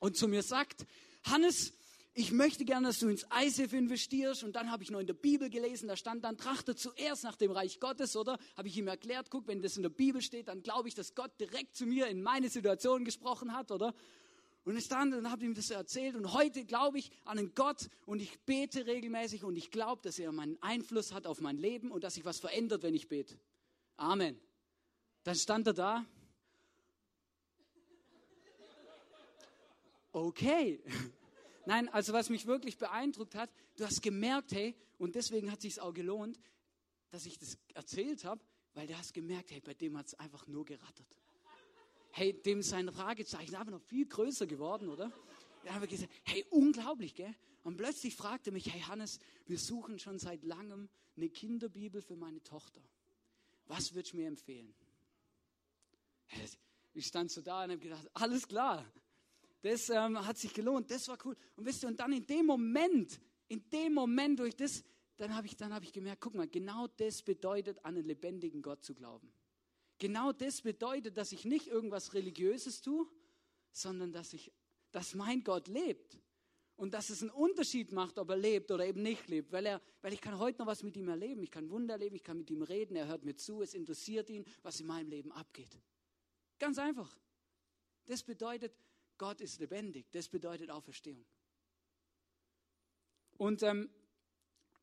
Und 0.00 0.14
zu 0.14 0.28
mir 0.28 0.42
sagt, 0.42 0.84
Hannes, 1.24 1.72
ich 2.12 2.30
möchte 2.30 2.66
gerne, 2.66 2.88
dass 2.88 2.98
du 2.98 3.08
ins 3.08 3.24
ISIF 3.42 3.72
investierst. 3.72 4.44
Und 4.44 4.54
dann 4.54 4.70
habe 4.70 4.82
ich 4.82 4.90
noch 4.90 5.00
in 5.00 5.06
der 5.06 5.14
Bibel 5.14 5.48
gelesen, 5.48 5.88
da 5.88 5.96
stand 5.96 6.24
dann, 6.24 6.36
trachte 6.36 6.76
zuerst 6.76 7.24
nach 7.24 7.36
dem 7.36 7.52
Reich 7.52 7.80
Gottes, 7.80 8.16
oder? 8.16 8.38
Habe 8.54 8.68
ich 8.68 8.76
ihm 8.76 8.86
erklärt, 8.86 9.30
guck, 9.30 9.48
wenn 9.48 9.62
das 9.62 9.78
in 9.78 9.82
der 9.82 9.88
Bibel 9.88 10.20
steht, 10.20 10.48
dann 10.48 10.62
glaube 10.62 10.88
ich, 10.88 10.94
dass 10.94 11.14
Gott 11.14 11.32
direkt 11.40 11.74
zu 11.74 11.86
mir 11.86 12.08
in 12.08 12.22
meine 12.22 12.50
Situation 12.50 13.06
gesprochen 13.06 13.54
hat, 13.54 13.70
oder? 13.70 13.94
Und 14.64 14.78
ich 14.78 14.84
stand 14.84 15.14
und 15.14 15.30
habe 15.30 15.44
ihm 15.44 15.54
das 15.54 15.68
erzählt. 15.68 16.16
Und 16.16 16.32
heute 16.32 16.64
glaube 16.64 16.98
ich 16.98 17.10
an 17.24 17.38
einen 17.38 17.54
Gott 17.54 17.90
und 18.06 18.20
ich 18.20 18.40
bete 18.40 18.86
regelmäßig 18.86 19.44
und 19.44 19.56
ich 19.56 19.70
glaube, 19.70 20.00
dass 20.02 20.18
er 20.18 20.32
meinen 20.32 20.60
Einfluss 20.62 21.12
hat 21.12 21.26
auf 21.26 21.40
mein 21.40 21.58
Leben 21.58 21.90
und 21.90 22.02
dass 22.02 22.14
sich 22.14 22.24
was 22.24 22.40
verändert, 22.40 22.82
wenn 22.82 22.94
ich 22.94 23.08
bete. 23.08 23.38
Amen. 23.96 24.40
Dann 25.22 25.36
stand 25.36 25.66
er 25.66 25.74
da. 25.74 26.06
Okay. 30.12 30.82
Nein, 31.66 31.88
also 31.90 32.14
was 32.14 32.30
mich 32.30 32.46
wirklich 32.46 32.78
beeindruckt 32.78 33.34
hat, 33.34 33.50
du 33.76 33.84
hast 33.84 34.02
gemerkt, 34.02 34.52
hey, 34.52 34.74
und 34.96 35.14
deswegen 35.14 35.50
hat 35.50 35.60
sich 35.60 35.78
auch 35.80 35.92
gelohnt, 35.92 36.38
dass 37.10 37.26
ich 37.26 37.38
das 37.38 37.58
erzählt 37.74 38.24
habe, 38.24 38.40
weil 38.72 38.86
du 38.86 38.96
hast 38.96 39.12
gemerkt, 39.12 39.50
hey, 39.50 39.60
bei 39.60 39.74
dem 39.74 39.98
hat 39.98 40.06
es 40.06 40.14
einfach 40.14 40.46
nur 40.46 40.64
gerattert 40.64 41.06
hey, 42.16 42.32
dem 42.32 42.62
sein 42.62 42.90
Fragezeichen 42.92 43.56
einfach 43.56 43.72
noch 43.72 43.82
viel 43.82 44.06
größer 44.06 44.46
geworden, 44.46 44.88
oder? 44.88 45.12
Dann 45.64 45.74
haben 45.74 45.80
wir 45.80 45.88
gesagt, 45.88 46.12
hey, 46.24 46.44
unglaublich, 46.50 47.14
gell? 47.14 47.34
Und 47.64 47.76
plötzlich 47.76 48.14
fragte 48.14 48.52
mich, 48.52 48.72
hey 48.72 48.80
Hannes, 48.82 49.18
wir 49.46 49.58
suchen 49.58 49.98
schon 49.98 50.18
seit 50.18 50.44
langem 50.44 50.88
eine 51.16 51.28
Kinderbibel 51.28 52.02
für 52.02 52.16
meine 52.16 52.42
Tochter. 52.42 52.80
Was 53.66 53.94
würdest 53.94 54.12
du 54.12 54.18
mir 54.18 54.28
empfehlen? 54.28 54.74
Ich 56.96 57.06
stand 57.06 57.28
so 57.32 57.42
da 57.42 57.64
und 57.64 57.72
habe 57.72 57.80
gedacht, 57.80 58.08
alles 58.14 58.46
klar, 58.46 58.86
das 59.62 59.88
ähm, 59.88 60.24
hat 60.24 60.38
sich 60.38 60.54
gelohnt, 60.54 60.92
das 60.92 61.08
war 61.08 61.18
cool. 61.24 61.36
Und 61.56 61.66
wisst 61.66 61.82
ihr, 61.82 61.88
und 61.88 61.98
dann 61.98 62.12
in 62.12 62.24
dem 62.24 62.46
Moment, 62.46 63.20
in 63.48 63.68
dem 63.70 63.94
Moment 63.94 64.38
durch 64.38 64.54
das, 64.54 64.84
dann 65.16 65.34
habe 65.34 65.48
ich, 65.48 65.56
dann 65.56 65.74
hab 65.74 65.82
ich 65.82 65.92
gemerkt, 65.92 66.20
guck 66.20 66.36
mal, 66.36 66.46
genau 66.46 66.86
das 66.86 67.20
bedeutet, 67.22 67.84
an 67.84 67.96
einen 67.96 68.06
lebendigen 68.06 68.62
Gott 68.62 68.84
zu 68.84 68.94
glauben. 68.94 69.32
Genau 69.98 70.32
das 70.32 70.62
bedeutet, 70.62 71.16
dass 71.16 71.32
ich 71.32 71.44
nicht 71.44 71.68
irgendwas 71.68 72.14
Religiöses 72.14 72.82
tue, 72.82 73.06
sondern 73.72 74.12
dass, 74.12 74.32
ich, 74.32 74.52
dass 74.92 75.14
mein 75.14 75.42
Gott 75.44 75.68
lebt. 75.68 76.18
Und 76.76 76.92
dass 76.92 77.08
es 77.08 77.22
einen 77.22 77.30
Unterschied 77.30 77.92
macht, 77.92 78.18
ob 78.18 78.30
er 78.30 78.36
lebt 78.36 78.72
oder 78.72 78.84
eben 78.84 79.02
nicht 79.02 79.28
lebt. 79.28 79.52
Weil, 79.52 79.66
er, 79.66 79.80
weil 80.02 80.12
ich 80.12 80.20
kann 80.20 80.38
heute 80.40 80.58
noch 80.58 80.66
was 80.66 80.82
mit 80.82 80.96
ihm 80.96 81.08
erleben. 81.08 81.42
Ich 81.44 81.52
kann 81.52 81.70
Wunder 81.70 81.94
erleben, 81.94 82.16
ich 82.16 82.24
kann 82.24 82.36
mit 82.36 82.50
ihm 82.50 82.62
reden, 82.62 82.96
er 82.96 83.06
hört 83.06 83.24
mir 83.24 83.36
zu, 83.36 83.62
es 83.62 83.74
interessiert 83.74 84.28
ihn, 84.28 84.44
was 84.62 84.80
in 84.80 84.86
meinem 84.86 85.08
Leben 85.08 85.30
abgeht. 85.30 85.78
Ganz 86.58 86.78
einfach. 86.78 87.16
Das 88.06 88.24
bedeutet, 88.24 88.72
Gott 89.18 89.40
ist 89.40 89.60
lebendig. 89.60 90.10
Das 90.10 90.28
bedeutet 90.28 90.70
Auferstehung. 90.70 91.24
Und 93.36 93.62
ähm, 93.62 93.88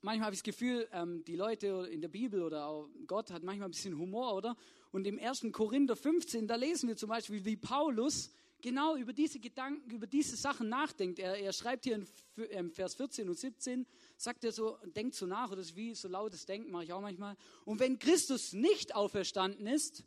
manchmal 0.01 0.25
habe 0.25 0.33
ich 0.33 0.41
das 0.41 0.43
Gefühl, 0.43 0.87
ähm, 0.91 1.23
die 1.25 1.35
Leute 1.35 1.89
in 1.91 2.01
der 2.01 2.09
Bibel 2.09 2.41
oder 2.41 2.67
auch 2.67 2.89
Gott 3.05 3.31
hat 3.31 3.43
manchmal 3.43 3.67
ein 3.67 3.71
bisschen 3.71 3.97
Humor, 3.97 4.35
oder? 4.35 4.57
Und 4.91 5.07
im 5.07 5.17
1. 5.19 5.47
Korinther 5.51 5.95
15, 5.95 6.47
da 6.47 6.55
lesen 6.55 6.89
wir 6.89 6.97
zum 6.97 7.09
Beispiel, 7.09 7.43
wie 7.45 7.55
Paulus 7.55 8.31
genau 8.61 8.95
über 8.95 9.13
diese 9.13 9.39
Gedanken, 9.39 9.89
über 9.89 10.07
diese 10.07 10.35
Sachen 10.35 10.69
nachdenkt. 10.69 11.19
Er, 11.19 11.37
er 11.37 11.53
schreibt 11.53 11.85
hier 11.85 11.95
in 11.95 12.07
ähm, 12.49 12.71
Vers 12.71 12.95
14 12.95 13.27
und 13.27 13.37
17, 13.37 13.85
sagt 14.17 14.43
er 14.43 14.51
so, 14.51 14.77
denkt 14.95 15.15
so 15.15 15.25
nach, 15.25 15.51
oder 15.51 15.63
wie 15.75 15.95
so 15.95 16.07
lautes 16.07 16.45
Denken, 16.45 16.71
mache 16.71 16.83
ich 16.85 16.93
auch 16.93 17.01
manchmal. 17.01 17.35
Und 17.65 17.79
wenn 17.79 17.99
Christus 17.99 18.53
nicht 18.53 18.95
auferstanden 18.95 19.65
ist, 19.67 20.03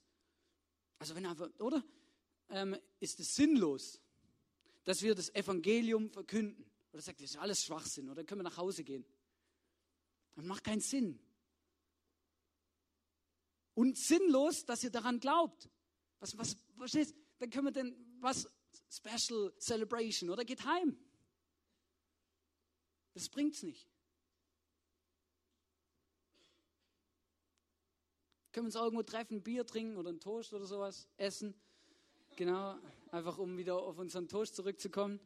also 0.99 1.15
wenn 1.15 1.25
er 1.25 1.37
oder? 1.61 1.85
Ähm, 2.51 2.77
ist 3.01 3.19
es 3.21 3.35
sinnlos, 3.35 4.01
dass 4.85 5.03
wir 5.03 5.15
das 5.15 5.35
Evangelium 5.35 6.11
verkünden. 6.11 6.65
Oder 6.93 7.03
sagt, 7.03 7.21
das 7.21 7.31
ist 7.31 7.37
alles 7.39 7.65
Schwachsinn, 7.65 8.09
oder 8.09 8.23
können 8.23 8.41
wir 8.41 8.45
nach 8.45 8.59
Hause 8.59 8.85
gehen. 8.85 9.05
Das 10.37 10.45
macht 10.45 10.63
keinen 10.63 10.81
Sinn. 10.81 11.19
Und 13.75 13.99
sinnlos, 13.99 14.65
dass 14.65 14.85
ihr 14.85 14.91
daran 14.91 15.21
glaubt. 15.21 15.69
Was, 16.21 16.39
was, 16.39 16.57
verstehst? 16.77 17.15
Dann 17.39 17.51
können 17.51 17.67
wir 17.67 17.73
denn, 17.73 18.17
was, 18.21 18.49
Special 18.89 19.53
Celebration, 19.59 20.31
oder 20.31 20.45
geht 20.45 20.65
heim. 20.65 20.97
Das 23.15 23.29
bringt's 23.29 23.63
nicht. 23.63 23.89
Können 28.53 28.67
wir 28.67 28.69
uns 28.69 28.75
irgendwo 28.77 29.03
treffen, 29.03 29.43
Bier 29.43 29.67
trinken 29.67 29.97
oder 29.97 30.11
einen 30.11 30.21
Toast 30.21 30.55
oder 30.55 30.67
sowas, 30.67 31.09
essen. 31.17 31.55
Genau, 32.37 32.77
einfach 33.11 33.39
um 33.39 33.59
wieder 33.59 33.77
auf 33.77 33.99
unseren 33.99 34.29
Toast 34.29 34.55
zurückzukommen. 34.55 35.19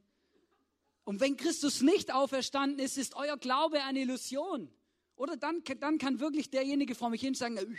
Und 1.05 1.21
wenn 1.21 1.37
Christus 1.37 1.81
nicht 1.81 2.13
auferstanden 2.13 2.79
ist, 2.79 2.99
ist 2.99 3.15
euer 3.17 3.37
Glaube 3.37 3.83
eine 3.83 4.01
Illusion. 4.01 4.71
Oder 5.17 5.37
dann, 5.37 5.63
dann 5.81 5.99
kann 5.99 6.21
wirklich 6.21 6.51
derjenige 6.51 6.95
vor 6.95 7.11
mich 7.11 7.21
hin 7.21 7.35
sagen, 7.35 7.79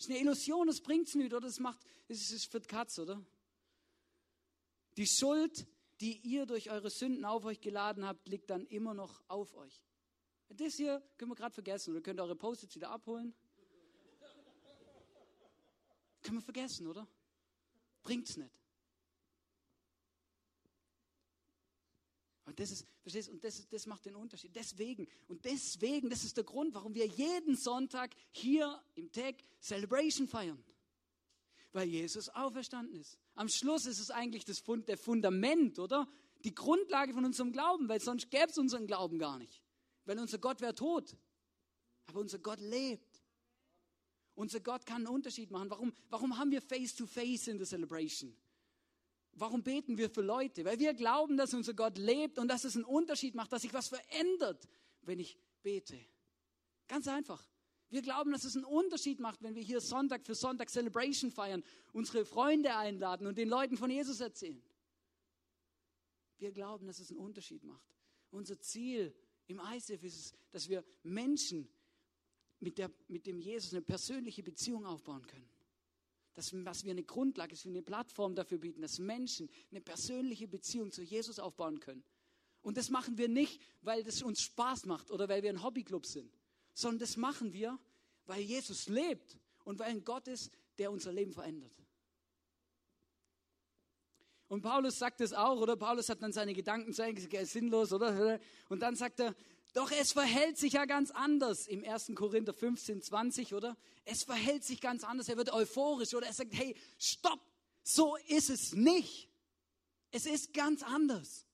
das 0.00 0.06
ist 0.06 0.14
eine 0.14 0.20
Illusion, 0.20 0.66
das 0.66 0.80
bringt's 0.80 1.14
nicht, 1.14 1.30
oder 1.34 1.46
das 1.46 1.60
macht, 1.60 1.78
das 2.08 2.30
ist 2.30 2.50
für 2.50 2.58
die 2.58 2.66
Katz, 2.66 2.98
oder? 2.98 3.22
Die 4.96 5.06
Schuld, 5.06 5.66
die 6.00 6.16
ihr 6.22 6.46
durch 6.46 6.70
eure 6.70 6.88
Sünden 6.88 7.26
auf 7.26 7.44
euch 7.44 7.60
geladen 7.60 8.06
habt, 8.06 8.26
liegt 8.26 8.48
dann 8.48 8.64
immer 8.64 8.94
noch 8.94 9.22
auf 9.28 9.52
euch. 9.52 9.84
Das 10.48 10.76
hier 10.76 11.06
können 11.18 11.30
wir 11.30 11.34
gerade 11.34 11.52
vergessen. 11.52 11.90
Oder 11.90 12.00
könnt 12.00 12.18
ihr 12.18 12.22
eure 12.22 12.34
Post-its 12.34 12.74
wieder 12.74 12.88
abholen? 12.88 13.34
Können 16.22 16.38
wir 16.38 16.42
vergessen, 16.42 16.86
oder? 16.86 17.06
Bringt's 18.02 18.38
nicht. 18.38 18.58
Und 22.50 22.58
das 22.58 22.72
ist, 22.72 22.84
verstehst 23.00 23.28
du, 23.28 23.32
und 23.32 23.44
das, 23.44 23.68
das 23.68 23.86
macht 23.86 24.04
den 24.04 24.16
Unterschied. 24.16 24.50
Deswegen, 24.56 25.06
und 25.28 25.44
deswegen, 25.44 26.10
das 26.10 26.24
ist 26.24 26.36
der 26.36 26.42
Grund, 26.42 26.74
warum 26.74 26.96
wir 26.96 27.06
jeden 27.06 27.56
Sonntag 27.56 28.12
hier 28.32 28.82
im 28.96 29.12
Tag 29.12 29.36
Celebration 29.60 30.26
feiern. 30.26 30.60
Weil 31.70 31.86
Jesus 31.86 32.28
auferstanden 32.28 33.00
ist. 33.00 33.20
Am 33.36 33.48
Schluss 33.48 33.86
ist 33.86 34.00
es 34.00 34.10
eigentlich 34.10 34.44
das 34.44 34.58
Fund, 34.58 34.88
der 34.88 34.98
Fundament, 34.98 35.78
oder? 35.78 36.08
Die 36.42 36.52
Grundlage 36.52 37.14
von 37.14 37.24
unserem 37.24 37.52
Glauben, 37.52 37.88
weil 37.88 38.00
sonst 38.00 38.28
gäbe 38.32 38.48
es 38.48 38.58
unseren 38.58 38.88
Glauben 38.88 39.20
gar 39.20 39.38
nicht. 39.38 39.62
Weil 40.04 40.18
unser 40.18 40.38
Gott 40.38 40.60
wäre 40.60 40.74
tot. 40.74 41.16
Aber 42.06 42.18
unser 42.18 42.40
Gott 42.40 42.58
lebt. 42.58 43.22
Unser 44.34 44.58
Gott 44.58 44.84
kann 44.86 45.06
einen 45.06 45.14
Unterschied 45.14 45.52
machen. 45.52 45.70
Warum, 45.70 45.92
warum 46.08 46.36
haben 46.36 46.50
wir 46.50 46.60
Face-to-Face 46.60 47.46
in 47.46 47.58
der 47.58 47.66
Celebration? 47.68 48.36
Warum 49.32 49.62
beten 49.62 49.96
wir 49.96 50.10
für 50.10 50.22
Leute? 50.22 50.64
Weil 50.64 50.78
wir 50.78 50.94
glauben, 50.94 51.36
dass 51.36 51.54
unser 51.54 51.74
Gott 51.74 51.98
lebt 51.98 52.38
und 52.38 52.48
dass 52.48 52.64
es 52.64 52.76
einen 52.76 52.84
Unterschied 52.84 53.34
macht, 53.34 53.52
dass 53.52 53.62
sich 53.62 53.72
was 53.72 53.88
verändert, 53.88 54.68
wenn 55.02 55.18
ich 55.18 55.38
bete. 55.62 55.98
Ganz 56.88 57.08
einfach. 57.08 57.46
Wir 57.88 58.02
glauben, 58.02 58.30
dass 58.30 58.44
es 58.44 58.54
einen 58.54 58.64
Unterschied 58.64 59.18
macht, 59.18 59.42
wenn 59.42 59.54
wir 59.54 59.62
hier 59.62 59.80
Sonntag 59.80 60.24
für 60.24 60.34
Sonntag 60.34 60.70
Celebration 60.70 61.30
feiern, 61.30 61.64
unsere 61.92 62.24
Freunde 62.24 62.76
einladen 62.76 63.26
und 63.26 63.36
den 63.36 63.48
Leuten 63.48 63.76
von 63.76 63.90
Jesus 63.90 64.20
erzählen. 64.20 64.62
Wir 66.38 66.52
glauben, 66.52 66.86
dass 66.86 67.00
es 67.00 67.10
einen 67.10 67.18
Unterschied 67.18 67.64
macht. 67.64 67.94
Unser 68.30 68.60
Ziel 68.60 69.14
im 69.46 69.60
ICF 69.60 70.04
ist 70.04 70.16
es, 70.16 70.32
dass 70.52 70.68
wir 70.68 70.84
Menschen 71.02 71.68
mit, 72.60 72.78
der, 72.78 72.90
mit 73.08 73.26
dem 73.26 73.40
Jesus 73.40 73.72
eine 73.72 73.82
persönliche 73.82 74.42
Beziehung 74.42 74.86
aufbauen 74.86 75.26
können. 75.26 75.48
Dass, 76.34 76.54
dass 76.64 76.84
wir 76.84 76.92
eine 76.92 77.02
Grundlage, 77.02 77.54
dass 77.54 77.64
wir 77.64 77.72
eine 77.72 77.82
Plattform 77.82 78.34
dafür 78.34 78.58
bieten, 78.58 78.82
dass 78.82 78.98
Menschen 78.98 79.50
eine 79.70 79.80
persönliche 79.80 80.46
Beziehung 80.48 80.92
zu 80.92 81.02
Jesus 81.02 81.38
aufbauen 81.38 81.80
können. 81.80 82.04
Und 82.62 82.76
das 82.76 82.90
machen 82.90 83.18
wir 83.18 83.28
nicht, 83.28 83.60
weil 83.82 84.04
das 84.04 84.22
uns 84.22 84.42
Spaß 84.42 84.86
macht 84.86 85.10
oder 85.10 85.28
weil 85.28 85.42
wir 85.42 85.50
ein 85.50 85.62
Hobbyclub 85.62 86.06
sind, 86.06 86.38
sondern 86.74 87.00
das 87.00 87.16
machen 87.16 87.52
wir, 87.52 87.78
weil 88.26 88.42
Jesus 88.42 88.88
lebt 88.88 89.38
und 89.64 89.78
weil 89.78 89.90
ein 89.90 90.04
Gott 90.04 90.28
ist, 90.28 90.50
der 90.78 90.90
unser 90.90 91.12
Leben 91.12 91.32
verändert. 91.32 91.72
Und 94.48 94.62
Paulus 94.62 94.98
sagt 94.98 95.20
es 95.20 95.32
auch, 95.32 95.60
oder? 95.60 95.76
Paulus 95.76 96.08
hat 96.08 96.22
dann 96.22 96.32
seine 96.32 96.52
Gedanken 96.52 96.90
gesagt, 96.90 97.46
sinnlos, 97.46 97.92
oder? 97.92 98.40
Und 98.68 98.80
dann 98.80 98.96
sagt 98.96 99.20
er, 99.20 99.34
doch 99.72 99.90
es 99.90 100.12
verhält 100.12 100.58
sich 100.58 100.74
ja 100.74 100.84
ganz 100.84 101.10
anders 101.10 101.66
im 101.66 101.84
1. 101.84 102.12
Korinther 102.14 102.52
15, 102.52 103.02
20, 103.02 103.54
oder? 103.54 103.76
Es 104.04 104.24
verhält 104.24 104.64
sich 104.64 104.80
ganz 104.80 105.04
anders. 105.04 105.28
Er 105.28 105.36
wird 105.36 105.52
euphorisch, 105.52 106.14
oder? 106.14 106.26
Er 106.26 106.32
sagt, 106.32 106.52
hey, 106.54 106.74
stopp, 106.98 107.40
so 107.82 108.16
ist 108.28 108.50
es 108.50 108.72
nicht. 108.72 109.28
Es 110.10 110.26
ist 110.26 110.52
ganz 110.52 110.82
anders. 110.82 111.46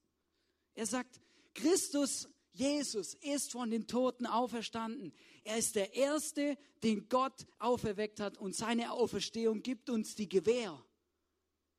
Er 0.74 0.87
sagt, 0.87 1.20
Christus, 1.55 2.29
Jesus 2.52 3.14
ist 3.14 3.52
von 3.52 3.70
den 3.70 3.87
Toten 3.87 4.26
auferstanden. 4.26 5.12
Er 5.44 5.59
ist 5.59 5.74
der 5.74 5.94
Erste, 5.94 6.57
den 6.83 7.09
Gott 7.09 7.46
auferweckt 7.59 8.20
hat 8.20 8.38
und 8.38 8.57
seine 8.57 8.92
Auferstehung 8.92 9.62
gibt 9.62 9.90
uns 9.90 10.14
die 10.14 10.29
Gewähr. 10.29 10.83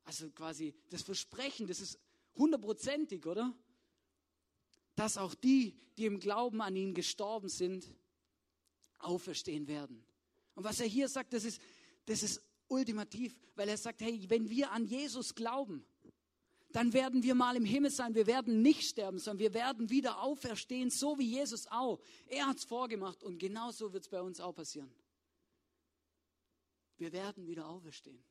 Also 0.04 0.30
quasi 0.30 0.76
das 0.90 1.02
Versprechen, 1.02 1.68
das 1.68 1.82
ist 1.82 2.00
hundertprozentig, 2.36 3.26
oder? 3.26 3.54
Dass 4.98 5.18
auch 5.18 5.34
die, 5.34 5.78
die 5.98 6.06
im 6.06 6.20
Glauben 6.20 6.60
an 6.60 6.76
ihn 6.76 6.94
gestorben 6.94 7.48
sind, 7.48 7.90
auferstehen 8.98 9.68
werden. 9.68 10.04
Und 10.56 10.64
was 10.64 10.80
er 10.80 10.88
hier 10.88 11.08
sagt, 11.08 11.34
das 11.34 11.46
ist, 11.46 11.62
das 12.08 12.24
ist 12.24 12.42
ultimativ, 12.68 13.40
weil 13.56 13.70
er 13.70 13.78
sagt, 13.78 14.02
hey, 14.02 14.26
wenn 14.28 14.50
wir 14.50 14.72
an 14.72 14.86
Jesus 14.86 15.36
glauben, 15.36 15.86
dann 16.72 16.94
werden 16.94 17.22
wir 17.22 17.36
mal 17.36 17.56
im 17.56 17.64
Himmel 17.64 17.92
sein. 17.92 18.16
Wir 18.16 18.26
werden 18.26 18.64
nicht 18.64 18.90
sterben, 18.90 19.20
sondern 19.20 19.40
wir 19.40 19.54
werden 19.54 19.90
wieder 19.92 20.22
auferstehen, 20.22 20.90
so 20.90 21.18
wie 21.20 21.30
Jesus 21.30 21.68
auch. 21.68 22.00
Er 22.26 22.48
hat 22.48 22.58
es 22.58 22.66
vorgemacht 22.66 23.24
und 23.24 23.38
genauso 23.38 23.94
wird 23.94 24.04
es 24.04 24.10
bei 24.10 24.22
uns 24.22 24.40
auch 24.40 24.54
passieren. 24.54 24.92
Wir 26.98 27.14
werden 27.14 27.46
wieder 27.46 27.68
auferstehen. 27.68 28.24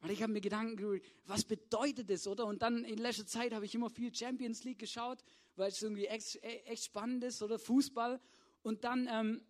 Und 0.00 0.10
ich 0.10 0.22
habe 0.22 0.32
mir 0.32 0.40
Gedanken 0.40 0.76
gemacht, 0.76 1.02
was 1.26 1.44
bedeutet 1.44 2.08
das, 2.08 2.26
oder? 2.28 2.46
Und 2.46 2.62
dann 2.62 2.84
in 2.84 2.98
letzter 2.98 3.26
Zeit 3.26 3.52
habe 3.52 3.64
ich 3.64 3.74
immer 3.74 3.90
viel 3.90 4.14
Champions 4.14 4.62
League 4.62 4.78
geschaut, 4.78 5.24
weil 5.56 5.70
es 5.70 5.82
irgendwie 5.82 6.06
echt, 6.06 6.36
echt 6.42 6.84
spannend 6.84 7.24
ist, 7.24 7.42
oder? 7.42 7.58
Fußball. 7.58 8.20
Und 8.62 8.84
dann, 8.84 9.08
ähm, 9.10 9.42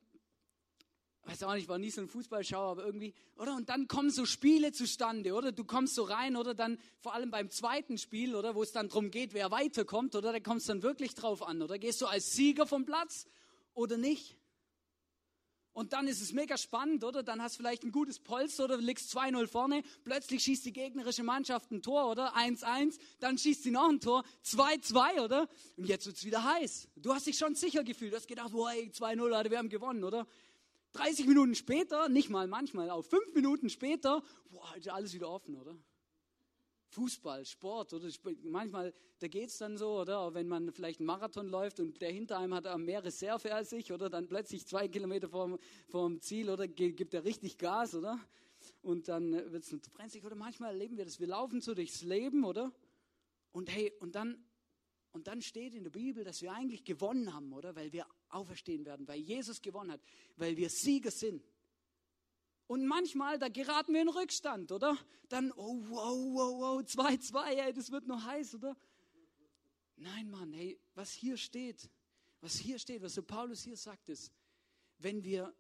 weiß 1.24 1.42
auch 1.42 1.52
nicht, 1.52 1.68
war 1.68 1.76
nie 1.76 1.90
so 1.90 2.00
ein 2.00 2.08
Fußballschauer, 2.08 2.70
aber 2.70 2.86
irgendwie, 2.86 3.12
oder? 3.36 3.54
Und 3.54 3.68
dann 3.68 3.88
kommen 3.88 4.10
so 4.10 4.24
Spiele 4.24 4.72
zustande, 4.72 5.34
oder? 5.34 5.52
Du 5.52 5.64
kommst 5.64 5.94
so 5.94 6.04
rein, 6.04 6.34
oder? 6.34 6.54
Dann 6.54 6.78
vor 7.00 7.12
allem 7.12 7.30
beim 7.30 7.50
zweiten 7.50 7.98
Spiel, 7.98 8.34
oder? 8.34 8.54
Wo 8.54 8.62
es 8.62 8.72
dann 8.72 8.88
darum 8.88 9.10
geht, 9.10 9.34
wer 9.34 9.50
weiterkommt, 9.50 10.14
oder? 10.14 10.32
Da 10.32 10.40
kommt 10.40 10.62
es 10.62 10.66
dann 10.66 10.82
wirklich 10.82 11.14
drauf 11.14 11.42
an, 11.42 11.60
oder? 11.60 11.78
Gehst 11.78 12.00
du 12.00 12.06
als 12.06 12.32
Sieger 12.32 12.66
vom 12.66 12.86
Platz 12.86 13.26
oder 13.74 13.98
nicht? 13.98 14.37
Und 15.72 15.92
dann 15.92 16.08
ist 16.08 16.20
es 16.20 16.32
mega 16.32 16.56
spannend, 16.56 17.04
oder? 17.04 17.22
Dann 17.22 17.40
hast 17.40 17.54
du 17.54 17.62
vielleicht 17.62 17.84
ein 17.84 17.92
gutes 17.92 18.18
Polster 18.18 18.64
oder 18.64 18.78
liegst 18.78 19.16
2-0 19.16 19.46
vorne. 19.46 19.82
Plötzlich 20.02 20.42
schießt 20.42 20.64
die 20.66 20.72
gegnerische 20.72 21.22
Mannschaft 21.22 21.70
ein 21.70 21.82
Tor, 21.82 22.10
oder? 22.10 22.36
1-1. 22.36 22.98
Dann 23.20 23.38
schießt 23.38 23.62
sie 23.62 23.70
noch 23.70 23.88
ein 23.88 24.00
Tor. 24.00 24.24
2-2, 24.44 25.22
oder? 25.22 25.48
Und 25.76 25.86
jetzt 25.86 26.06
wird's 26.06 26.24
wieder 26.24 26.42
heiß. 26.42 26.88
Du 26.96 27.14
hast 27.14 27.26
dich 27.26 27.38
schon 27.38 27.54
sicher 27.54 27.84
gefühlt. 27.84 28.12
Du 28.12 28.16
hast 28.16 28.26
gedacht, 28.26 28.52
ey, 28.52 28.90
2-0, 28.90 29.32
Alter, 29.32 29.50
wir 29.50 29.58
haben 29.58 29.68
gewonnen, 29.68 30.02
oder? 30.02 30.26
30 30.92 31.26
Minuten 31.26 31.54
später, 31.54 32.08
nicht 32.08 32.30
mal 32.30 32.48
manchmal, 32.48 32.90
auch 32.90 33.02
5 33.02 33.34
Minuten 33.34 33.68
später, 33.68 34.22
boah, 34.50 34.74
ist 34.76 34.88
alles 34.88 35.12
wieder 35.12 35.28
offen, 35.28 35.56
oder? 35.56 35.76
Fußball, 36.90 37.44
Sport, 37.44 37.92
oder 37.92 38.08
manchmal, 38.44 38.94
da 39.18 39.28
geht's 39.28 39.58
dann 39.58 39.76
so, 39.76 40.00
oder? 40.00 40.32
Wenn 40.32 40.48
man 40.48 40.72
vielleicht 40.72 41.00
einen 41.00 41.06
Marathon 41.06 41.48
läuft 41.48 41.80
und 41.80 42.00
der 42.00 42.10
hinter 42.10 42.38
einem 42.38 42.54
hat 42.54 42.78
mehr 42.78 43.04
Reserve 43.04 43.54
als 43.54 43.72
ich, 43.72 43.92
oder? 43.92 44.08
Dann 44.08 44.26
plötzlich 44.26 44.66
zwei 44.66 44.88
Kilometer 44.88 45.28
vorm, 45.28 45.58
vorm 45.88 46.20
Ziel, 46.20 46.48
oder? 46.48 46.66
Gibt 46.66 47.12
er 47.12 47.24
richtig 47.24 47.58
Gas, 47.58 47.94
oder? 47.94 48.18
Und 48.82 49.08
dann 49.08 49.32
wird's 49.52 49.70
brenzlig, 49.92 50.24
oder? 50.24 50.34
Manchmal 50.34 50.72
erleben 50.72 50.96
wir 50.96 51.04
das. 51.04 51.20
Wir 51.20 51.26
laufen 51.26 51.60
so 51.60 51.74
durchs 51.74 52.02
Leben, 52.02 52.44
oder? 52.44 52.72
Und 53.52 53.70
hey, 53.70 53.92
und 54.00 54.14
dann, 54.14 54.42
und 55.12 55.26
dann 55.26 55.42
steht 55.42 55.74
in 55.74 55.84
der 55.84 55.90
Bibel, 55.90 56.24
dass 56.24 56.42
wir 56.42 56.52
eigentlich 56.52 56.84
gewonnen 56.84 57.34
haben, 57.34 57.52
oder? 57.52 57.76
Weil 57.76 57.92
wir 57.92 58.06
auferstehen 58.30 58.84
werden, 58.84 59.06
weil 59.08 59.20
Jesus 59.20 59.60
gewonnen 59.60 59.92
hat, 59.92 60.00
weil 60.36 60.56
wir 60.56 60.70
Sieger 60.70 61.10
sind. 61.10 61.42
Und 62.68 62.86
manchmal, 62.86 63.38
da 63.38 63.48
geraten 63.48 63.94
wir 63.94 64.02
in 64.02 64.10
Rückstand, 64.10 64.70
oder? 64.70 64.96
Dann, 65.30 65.50
oh, 65.52 65.80
wow, 65.88 66.34
wow, 66.34 66.60
wow, 66.60 66.80
2-2, 66.82 67.44
ey, 67.56 67.72
das 67.72 67.90
wird 67.90 68.06
noch 68.06 68.22
heiß, 68.22 68.56
oder? 68.56 68.76
Nein, 69.96 70.30
Mann, 70.30 70.52
hey, 70.52 70.78
was 70.94 71.10
hier 71.10 71.38
steht, 71.38 71.88
was 72.42 72.58
hier 72.58 72.78
steht, 72.78 73.02
was 73.02 73.14
so 73.14 73.22
Paulus 73.22 73.64
hier 73.64 73.76
sagt, 73.76 74.10
ist, 74.10 74.30
wenn 74.98 75.24
wir 75.24 75.52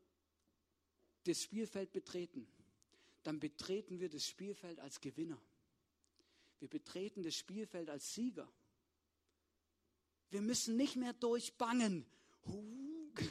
das 1.24 1.42
Spielfeld 1.42 1.92
betreten, 1.92 2.46
dann 3.22 3.40
betreten 3.40 3.98
wir 4.00 4.10
das 4.10 4.26
Spielfeld 4.26 4.78
als 4.78 5.00
Gewinner. 5.00 5.40
Wir 6.58 6.68
betreten 6.68 7.22
das 7.22 7.34
Spielfeld 7.34 7.88
als 7.88 8.14
Sieger. 8.14 8.52
Wir 10.28 10.42
müssen 10.42 10.76
nicht 10.76 10.96
mehr 10.96 11.14
durchbangen. 11.14 12.04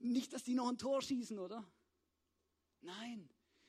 Nicht, 0.00 0.32
dass 0.32 0.42
die 0.42 0.54
noch 0.54 0.68
ein 0.68 0.76
Tor 0.76 1.00
schießen, 1.00 1.38
oder? 1.38 1.64
Nein. 2.84 3.28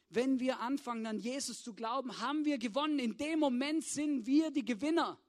Wenn 0.09 0.39
wir 0.39 0.59
anfangen, 0.59 1.05
an 1.05 1.19
Jesus 1.19 1.63
zu 1.63 1.73
glauben, 1.73 2.19
haben 2.19 2.45
wir 2.45 2.57
gewonnen. 2.57 2.99
In 2.99 3.17
dem 3.17 3.39
Moment 3.39 3.83
sind 3.83 4.25
wir 4.25 4.51
die 4.51 4.63
Gewinner. 4.63 5.19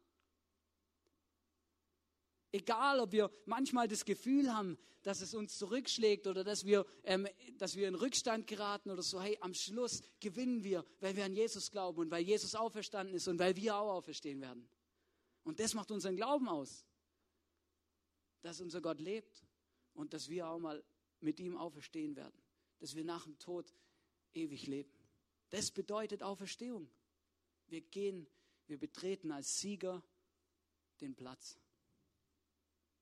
Egal, 2.53 3.01
ob 3.01 3.13
wir 3.13 3.31
manchmal 3.45 3.89
das 3.89 4.05
Gefühl 4.05 4.53
haben, 4.53 4.79
dass 5.03 5.21
es 5.21 5.35
uns 5.35 5.57
zurückschlägt 5.57 6.27
oder 6.27 6.43
dass 6.43 6.65
wir, 6.65 6.85
ähm, 7.05 7.29
dass 7.59 7.77
wir 7.77 7.87
in 7.87 7.95
Rückstand 7.95 8.47
geraten 8.47 8.91
oder 8.91 9.03
so, 9.03 9.21
hey, 9.21 9.39
am 9.41 9.55
Schluss 9.55 10.03
gewinnen 10.21 10.65
wir, 10.65 10.85
weil 11.01 11.15
wir 11.17 11.25
an 11.25 11.33
Jesus 11.33 11.71
glauben 11.71 12.01
und 12.01 12.11
weil 12.11 12.25
Jesus 12.25 12.55
auferstanden 12.55 13.15
ist 13.15 13.29
und 13.29 13.39
weil 13.39 13.55
wir 13.57 13.77
auch 13.77 13.95
auferstehen 13.95 14.41
werden. 14.41 14.69
Und 15.45 15.61
das 15.61 15.75
macht 15.75 15.91
unseren 15.93 16.17
Glauben 16.17 16.49
aus, 16.49 16.85
dass 18.43 18.61
unser 18.61 18.81
Gott 18.81 19.01
lebt 19.01 19.45
und 19.95 20.13
dass 20.13 20.29
wir 20.29 20.49
auch 20.49 20.59
mal 20.59 20.83
mit 21.21 21.39
ihm 21.39 21.57
auferstehen 21.57 22.17
werden 22.17 22.46
dass 22.79 22.95
wir 22.95 23.05
nach 23.05 23.25
dem 23.25 23.39
Tod 23.39 23.73
ewig 24.35 24.67
leben. 24.67 24.93
Das 25.51 25.71
bedeutet 25.71 26.23
Auferstehung. 26.23 26.91
Wir 27.69 27.81
gehen, 27.81 28.27
wir 28.67 28.79
betreten 28.79 29.31
als 29.33 29.59
Sieger 29.59 30.03
den 31.01 31.15
Platz. 31.15 31.59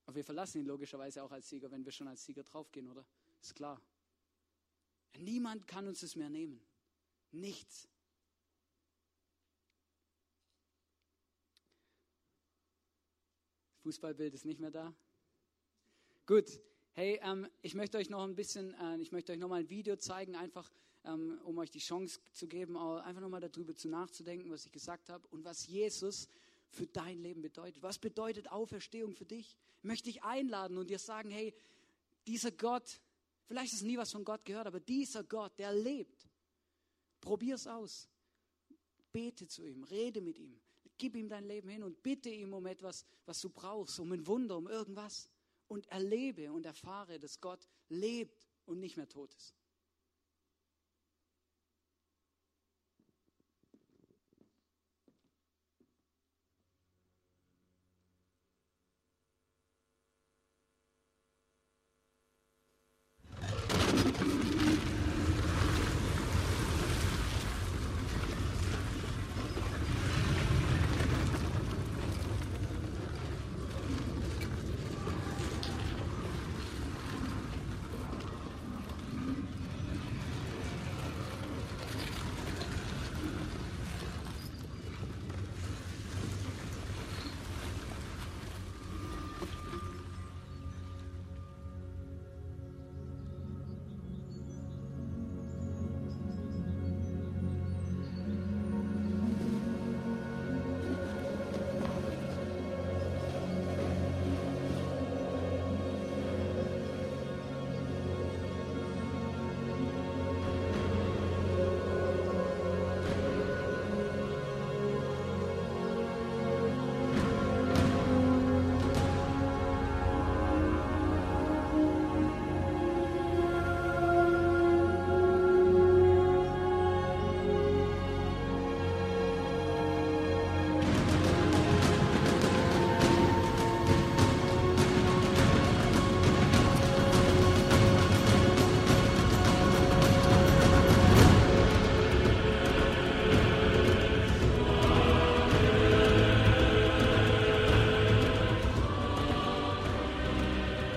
Aber 0.07 0.16
wir 0.16 0.25
verlassen 0.25 0.59
ihn 0.59 0.66
logischerweise 0.66 1.22
auch 1.22 1.33
als 1.33 1.49
Sieger, 1.49 1.70
wenn 1.70 1.85
wir 1.85 1.93
schon 1.93 2.09
als 2.09 2.25
Sieger 2.25 2.43
draufgehen, 2.43 2.89
oder? 2.89 3.07
Ist 3.41 3.55
klar. 3.55 3.81
Niemand 5.18 5.66
kann 5.66 5.87
uns 5.87 6.03
es 6.03 6.16
mehr 6.16 6.31
nehmen. 6.31 6.61
Nichts. 7.31 7.89
Fußballbild 13.83 14.35
ist 14.35 14.45
nicht 14.45 14.61
mehr 14.61 14.70
da. 14.70 14.95
Gut, 16.27 16.59
hey, 16.95 17.18
ähm, 17.22 17.47
ich 17.61 17.74
möchte 17.74 17.99
euch 17.99 18.09
noch 18.09 18.22
ein 18.22 18.36
bisschen, 18.36 18.72
äh, 18.74 18.99
ich 18.99 19.12
möchte 19.12 19.32
euch 19.32 19.38
noch 19.38 19.49
mal 19.49 19.61
ein 19.61 19.68
Video 19.68 19.97
zeigen, 19.97 20.36
einfach 20.36 20.70
ähm, 21.05 21.40
um 21.45 21.59
euch 21.59 21.70
die 21.70 21.80
Chance 21.80 22.20
zu 22.32 22.47
geben, 22.47 22.76
einfach 22.76 23.20
noch 23.20 23.28
mal 23.28 23.40
darüber 23.40 23.74
zu 23.74 23.88
nachzudenken, 23.88 24.51
was 24.51 24.64
ich 24.64 24.72
gesagt 24.72 25.11
habe 25.11 25.26
und 25.28 25.45
was 25.45 25.66
Jesus 25.66 26.28
für 26.70 26.86
dein 26.86 27.18
Leben 27.18 27.42
bedeutet. 27.42 27.82
Was 27.82 27.99
bedeutet 27.99 28.51
Auferstehung 28.51 29.14
für 29.14 29.26
dich? 29.26 29.57
Ich 29.78 29.84
möchte 29.84 30.05
dich 30.05 30.22
einladen 30.22 30.78
und 30.78 30.88
dir 30.88 30.99
sagen, 30.99 31.30
hey, 31.30 31.53
dieser 32.26 32.53
Gott, 32.53 33.01
vielleicht 33.47 33.80
du 33.80 33.86
nie 33.86 33.99
was 33.99 34.12
von 34.12 34.24
Gott 34.24 34.45
gehört, 34.45 34.66
aber 34.66 34.80
dieser 34.80 35.24
Gott, 35.24 35.59
der 35.59 35.72
lebt. 35.72 36.28
Probier's 37.20 37.66
aus. 37.66 38.09
Bete 39.12 39.47
zu 39.47 39.64
ihm, 39.64 39.84
rede 39.84 40.20
mit 40.20 40.38
ihm, 40.38 40.61
gib 40.97 41.14
ihm 41.16 41.28
dein 41.28 41.45
Leben 41.45 41.68
hin 41.68 41.82
und 41.82 42.03
bitte 42.03 42.30
ihm 42.30 42.53
um 42.53 42.66
etwas, 42.66 43.05
was 43.26 43.40
du 43.40 43.51
brauchst, 43.51 44.01
um 44.01 44.11
ein 44.11 44.26
Wunder, 44.26 44.57
um 44.57 44.66
irgendwas. 44.66 45.28
Und 45.68 45.86
erlebe 45.88 46.52
und 46.52 46.66
erfahre, 46.66 47.18
dass 47.18 47.40
Gott 47.40 47.68
lebt 47.88 48.48
und 48.66 48.80
nicht 48.80 48.96
mehr 48.96 49.08
tot 49.08 49.34
ist. 49.34 49.54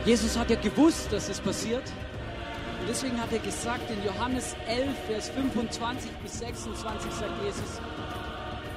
Jesus 0.08 0.38
hat 0.38 0.50
ja 0.50 0.56
gewusst, 0.56 1.12
dass 1.12 1.28
es 1.28 1.42
passiert. 1.42 1.84
Und 2.80 2.88
deswegen 2.88 3.20
hat 3.20 3.30
er 3.34 3.40
gesagt, 3.40 3.92
in 3.92 4.02
Johannes 4.06 4.56
11, 4.66 4.88
Vers 5.06 5.30
25 5.32 6.10
bis 6.24 6.40
26 6.40 7.12
sagt 7.12 7.44
Jesus, 7.44 7.82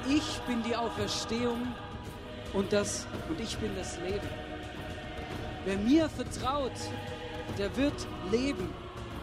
ich 0.08 0.40
bin 0.48 0.60
die 0.64 0.74
Auferstehung 0.74 1.68
und, 2.52 2.72
das, 2.72 3.06
und 3.28 3.40
ich 3.40 3.56
bin 3.58 3.70
das 3.76 3.96
Leben. 3.98 4.28
Wer 5.64 5.76
mir 5.76 6.08
vertraut, 6.08 6.72
der 7.58 7.76
wird 7.76 7.94
leben, 8.32 8.68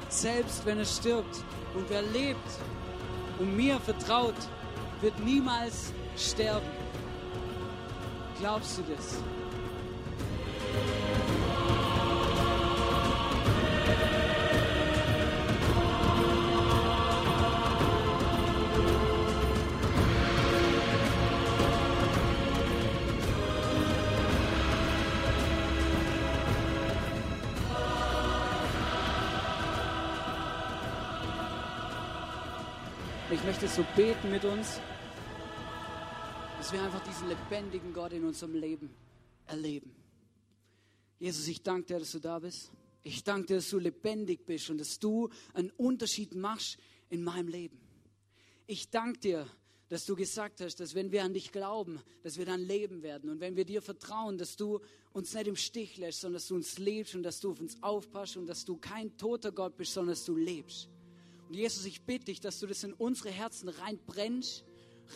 selbst 0.08 0.66
wenn 0.66 0.80
er 0.80 0.86
stirbt. 0.86 1.44
Und 1.74 1.90
wer 1.90 2.04
lebt 2.04 2.50
und 3.38 3.54
mir 3.54 3.82
vertraut, 3.82 4.36
wird 5.02 5.20
niemals 5.20 5.92
sterben. 6.16 6.70
Glaubst 8.40 8.78
du 8.78 8.84
das? 8.96 9.18
Ich 33.30 33.44
möchte 33.44 33.68
so 33.68 33.86
beten 33.94 34.32
mit 34.32 34.46
uns, 34.46 34.80
dass 36.58 36.72
wir 36.72 36.82
einfach 36.82 37.04
diesen 37.04 37.28
lebendigen 37.28 37.92
Gott 37.94 38.14
in 38.14 38.24
unserem 38.24 38.56
Leben 38.56 38.90
erleben. 39.48 39.94
Jesus, 41.20 41.46
ich 41.50 41.62
danke 41.62 41.88
dir, 41.88 42.00
dass 42.00 42.14
du 42.14 42.20
da 42.20 42.40
bist. 42.40 42.72
Ich 43.04 43.26
danke 43.26 43.48
dir, 43.48 43.56
dass 43.58 43.70
du 43.70 43.80
lebendig 43.80 44.46
bist 44.46 44.70
und 44.70 44.78
dass 44.78 44.98
du 45.00 45.30
einen 45.54 45.72
Unterschied 45.72 46.36
machst 46.36 46.78
in 47.10 47.22
meinem 47.22 47.50
Leben. 47.50 47.78
Ich 48.66 48.92
danke 48.92 49.20
dir, 49.20 49.48
dass 49.90 50.06
du 50.06 50.16
gesagt 50.16 50.62
hast, 50.62 50.80
dass 50.80 50.96
wenn 50.96 51.12
wir 51.12 51.26
an 51.26 51.34
dich 51.34 51.52
glauben, 51.52 52.00
dass 52.24 52.38
wir 52.38 52.46
dann 52.46 52.62
leben 52.62 53.04
werden. 53.04 53.30
Und 53.30 53.42
wenn 53.42 53.58
wir 53.58 53.66
dir 53.66 53.82
vertrauen, 53.82 54.38
dass 54.38 54.56
du 54.56 54.80
uns 55.12 55.34
nicht 55.34 55.48
im 55.48 55.58
Stich 55.58 55.98
lässt, 55.98 56.22
sondern 56.22 56.36
dass 56.36 56.48
du 56.48 56.56
uns 56.56 56.78
lebst 56.78 57.14
und 57.14 57.24
dass 57.24 57.42
du 57.42 57.52
auf 57.52 57.60
uns 57.60 57.84
aufpasst 57.84 58.38
und 58.38 58.48
dass 58.48 58.64
du 58.64 58.78
kein 58.78 59.18
toter 59.18 59.52
Gott 59.52 59.76
bist, 59.76 59.92
sondern 59.92 60.14
dass 60.16 60.24
du 60.24 60.34
lebst. 60.34 60.88
Und 61.48 61.56
Jesus, 61.56 61.86
ich 61.86 62.02
bitte 62.02 62.26
dich, 62.26 62.40
dass 62.40 62.60
du 62.60 62.68
das 62.68 62.84
in 62.84 62.94
unsere 62.94 63.30
Herzen 63.30 63.70
reinbrennst, 63.70 64.66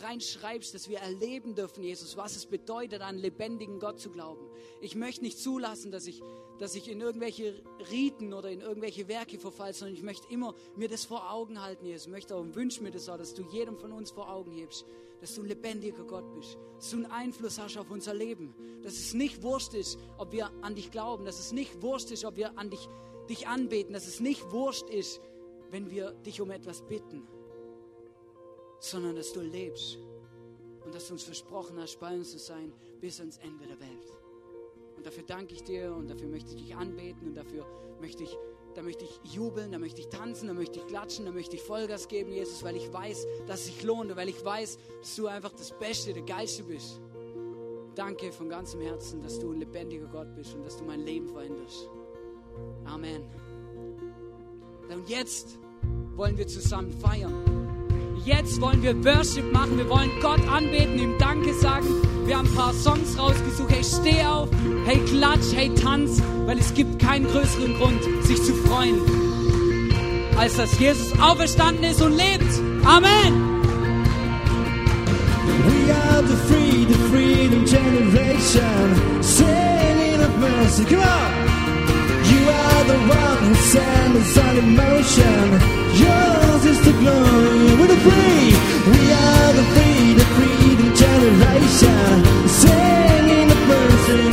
reinschreibst, 0.00 0.74
dass 0.74 0.88
wir 0.88 0.98
erleben 0.98 1.54
dürfen, 1.54 1.82
Jesus, 1.82 2.16
was 2.16 2.36
es 2.36 2.46
bedeutet, 2.46 3.02
an 3.02 3.08
einen 3.08 3.18
lebendigen 3.18 3.78
Gott 3.78 4.00
zu 4.00 4.10
glauben. 4.10 4.46
Ich 4.80 4.94
möchte 4.94 5.22
nicht 5.22 5.38
zulassen, 5.38 5.90
dass 5.90 6.06
ich, 6.06 6.22
dass 6.58 6.74
ich 6.74 6.88
in 6.88 7.00
irgendwelche 7.00 7.62
Riten 7.90 8.32
oder 8.32 8.50
in 8.50 8.60
irgendwelche 8.60 9.08
Werke 9.08 9.38
verfalle, 9.38 9.74
sondern 9.74 9.94
ich 9.94 10.02
möchte 10.02 10.32
immer 10.32 10.54
mir 10.76 10.88
das 10.88 11.04
vor 11.04 11.30
Augen 11.30 11.60
halten, 11.60 11.84
Jesus. 11.84 12.06
Ich 12.06 12.12
möchte 12.12 12.34
auch 12.34 12.40
und 12.40 12.54
wünsche 12.54 12.82
mir 12.82 12.90
das 12.90 13.08
auch, 13.08 13.18
dass 13.18 13.34
du 13.34 13.42
jedem 13.52 13.76
von 13.76 13.92
uns 13.92 14.10
vor 14.10 14.30
Augen 14.30 14.52
hebst, 14.52 14.86
dass 15.20 15.34
du 15.34 15.42
ein 15.42 15.48
lebendiger 15.48 16.04
Gott 16.04 16.32
bist, 16.34 16.56
dass 16.76 16.90
du 16.90 16.96
einen 16.96 17.06
Einfluss 17.06 17.58
hast 17.58 17.76
auf 17.76 17.90
unser 17.90 18.14
Leben, 18.14 18.54
dass 18.82 18.94
es 18.94 19.14
nicht 19.14 19.42
wurscht 19.42 19.74
ist, 19.74 19.98
ob 20.16 20.32
wir 20.32 20.50
an 20.62 20.74
dich 20.74 20.90
glauben, 20.90 21.24
dass 21.24 21.38
es 21.38 21.52
nicht 21.52 21.82
wurscht 21.82 22.10
ist, 22.10 22.24
ob 22.24 22.36
wir 22.36 22.58
an 22.58 22.70
dich, 22.70 22.88
dich 23.28 23.46
anbeten, 23.46 23.92
dass 23.92 24.06
es 24.06 24.20
nicht 24.20 24.50
wurscht 24.50 24.88
ist, 24.88 25.20
wenn 25.72 25.90
wir 25.90 26.12
dich 26.12 26.40
um 26.40 26.50
etwas 26.50 26.82
bitten, 26.82 27.26
sondern 28.78 29.16
dass 29.16 29.32
du 29.32 29.40
lebst 29.40 29.98
und 30.84 30.94
dass 30.94 31.06
du 31.08 31.14
uns 31.14 31.22
versprochen 31.22 31.80
hast, 31.80 31.98
bei 31.98 32.14
uns 32.14 32.30
zu 32.30 32.38
sein 32.38 32.72
bis 33.00 33.18
ans 33.20 33.38
Ende 33.38 33.66
der 33.66 33.80
Welt. 33.80 34.12
Und 34.96 35.06
dafür 35.06 35.22
danke 35.26 35.54
ich 35.54 35.64
dir 35.64 35.94
und 35.94 36.10
dafür 36.10 36.28
möchte 36.28 36.50
ich 36.54 36.62
dich 36.62 36.76
anbeten 36.76 37.28
und 37.28 37.34
dafür 37.34 37.64
möchte 38.02 38.22
ich, 38.22 38.36
da 38.74 38.82
möchte 38.82 39.06
ich 39.06 39.32
jubeln, 39.32 39.72
da 39.72 39.78
möchte 39.78 40.02
ich 40.02 40.08
tanzen, 40.08 40.48
da 40.48 40.54
möchte 40.54 40.78
ich 40.78 40.86
klatschen, 40.86 41.24
da 41.24 41.32
möchte 41.32 41.56
ich 41.56 41.62
Vollgas 41.62 42.06
geben, 42.06 42.32
Jesus, 42.32 42.62
weil 42.62 42.76
ich 42.76 42.92
weiß, 42.92 43.26
dass 43.46 43.60
es 43.60 43.66
sich 43.66 43.82
lohnt 43.82 44.10
und 44.10 44.16
weil 44.16 44.28
ich 44.28 44.44
weiß, 44.44 44.78
dass 45.00 45.16
du 45.16 45.26
einfach 45.26 45.52
das 45.52 45.76
Beste, 45.78 46.12
der 46.12 46.22
Geilste 46.22 46.64
bist. 46.64 47.00
Danke 47.94 48.30
von 48.30 48.50
ganzem 48.50 48.82
Herzen, 48.82 49.22
dass 49.22 49.38
du 49.38 49.50
ein 49.52 49.60
lebendiger 49.60 50.06
Gott 50.06 50.34
bist 50.34 50.54
und 50.54 50.64
dass 50.64 50.76
du 50.76 50.84
mein 50.84 51.00
Leben 51.00 51.28
veränderst. 51.28 51.88
Amen. 52.84 53.51
Und 54.94 55.08
jetzt 55.08 55.58
wollen 56.16 56.36
wir 56.36 56.46
zusammen 56.46 56.92
feiern. 57.00 57.32
Jetzt 58.24 58.60
wollen 58.60 58.82
wir 58.82 58.94
Worship 59.04 59.50
machen. 59.52 59.78
Wir 59.78 59.88
wollen 59.88 60.10
Gott 60.20 60.46
anbeten, 60.48 60.98
ihm 60.98 61.18
Danke 61.18 61.54
sagen. 61.54 61.86
Wir 62.26 62.36
haben 62.36 62.46
ein 62.48 62.54
paar 62.54 62.74
Songs 62.74 63.18
rausgesucht. 63.18 63.70
Hey, 63.70 63.82
steh 63.82 64.22
auf. 64.22 64.48
Hey, 64.84 64.98
klatsch. 65.06 65.54
Hey, 65.54 65.74
tanz. 65.74 66.20
Weil 66.44 66.58
es 66.58 66.74
gibt 66.74 66.98
keinen 66.98 67.26
größeren 67.26 67.74
Grund, 67.78 68.02
sich 68.24 68.42
zu 68.42 68.54
freuen, 68.54 69.00
als 70.36 70.56
dass 70.56 70.78
Jesus 70.78 71.18
auferstanden 71.20 71.84
ist 71.84 72.02
und 72.02 72.12
lebt. 72.16 72.52
Amen. 72.84 73.50
We 75.66 75.92
are 75.92 76.22
the 76.22 76.36
free, 76.46 76.84
the 76.84 76.98
freedom 77.10 77.64
generation. 77.64 79.22
Say 79.22 79.72
mercy. 80.38 80.84
Come 80.84 81.00
on. 81.00 81.32
You 82.30 82.48
are 82.48 82.71
You're 82.82 82.98
the 82.98 83.06
one 83.06 83.38
who 83.44 83.54
sends 83.54 84.18
us 84.18 84.38
on 84.44 84.56
emotion. 84.58 85.44
Yours 86.02 86.64
is 86.64 86.80
the 86.84 86.92
glory. 86.98 87.76
We're 87.78 87.86
the 87.86 88.00
free. 88.06 88.50
We 88.90 89.02
are 89.12 89.52
the 89.58 89.66
free, 89.72 90.14
the 90.18 90.26
freedom 90.34 90.90
generation. 90.92 92.14
Singing 92.48 93.48
the 93.52 93.60
mercy. 93.70 94.24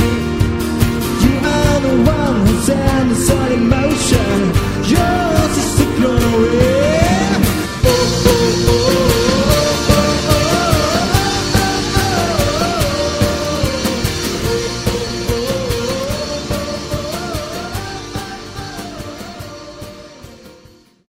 You 1.25 1.33
are 1.57 1.79
the 1.87 1.95
one 2.09 2.47
who 2.47 2.55
sends 2.65 3.19
us 3.19 3.29
in 3.29 3.61
emotion. 3.61 4.37
Yours 4.93 5.57
is 5.63 5.71
the 5.77 5.85
glory. 5.99 6.78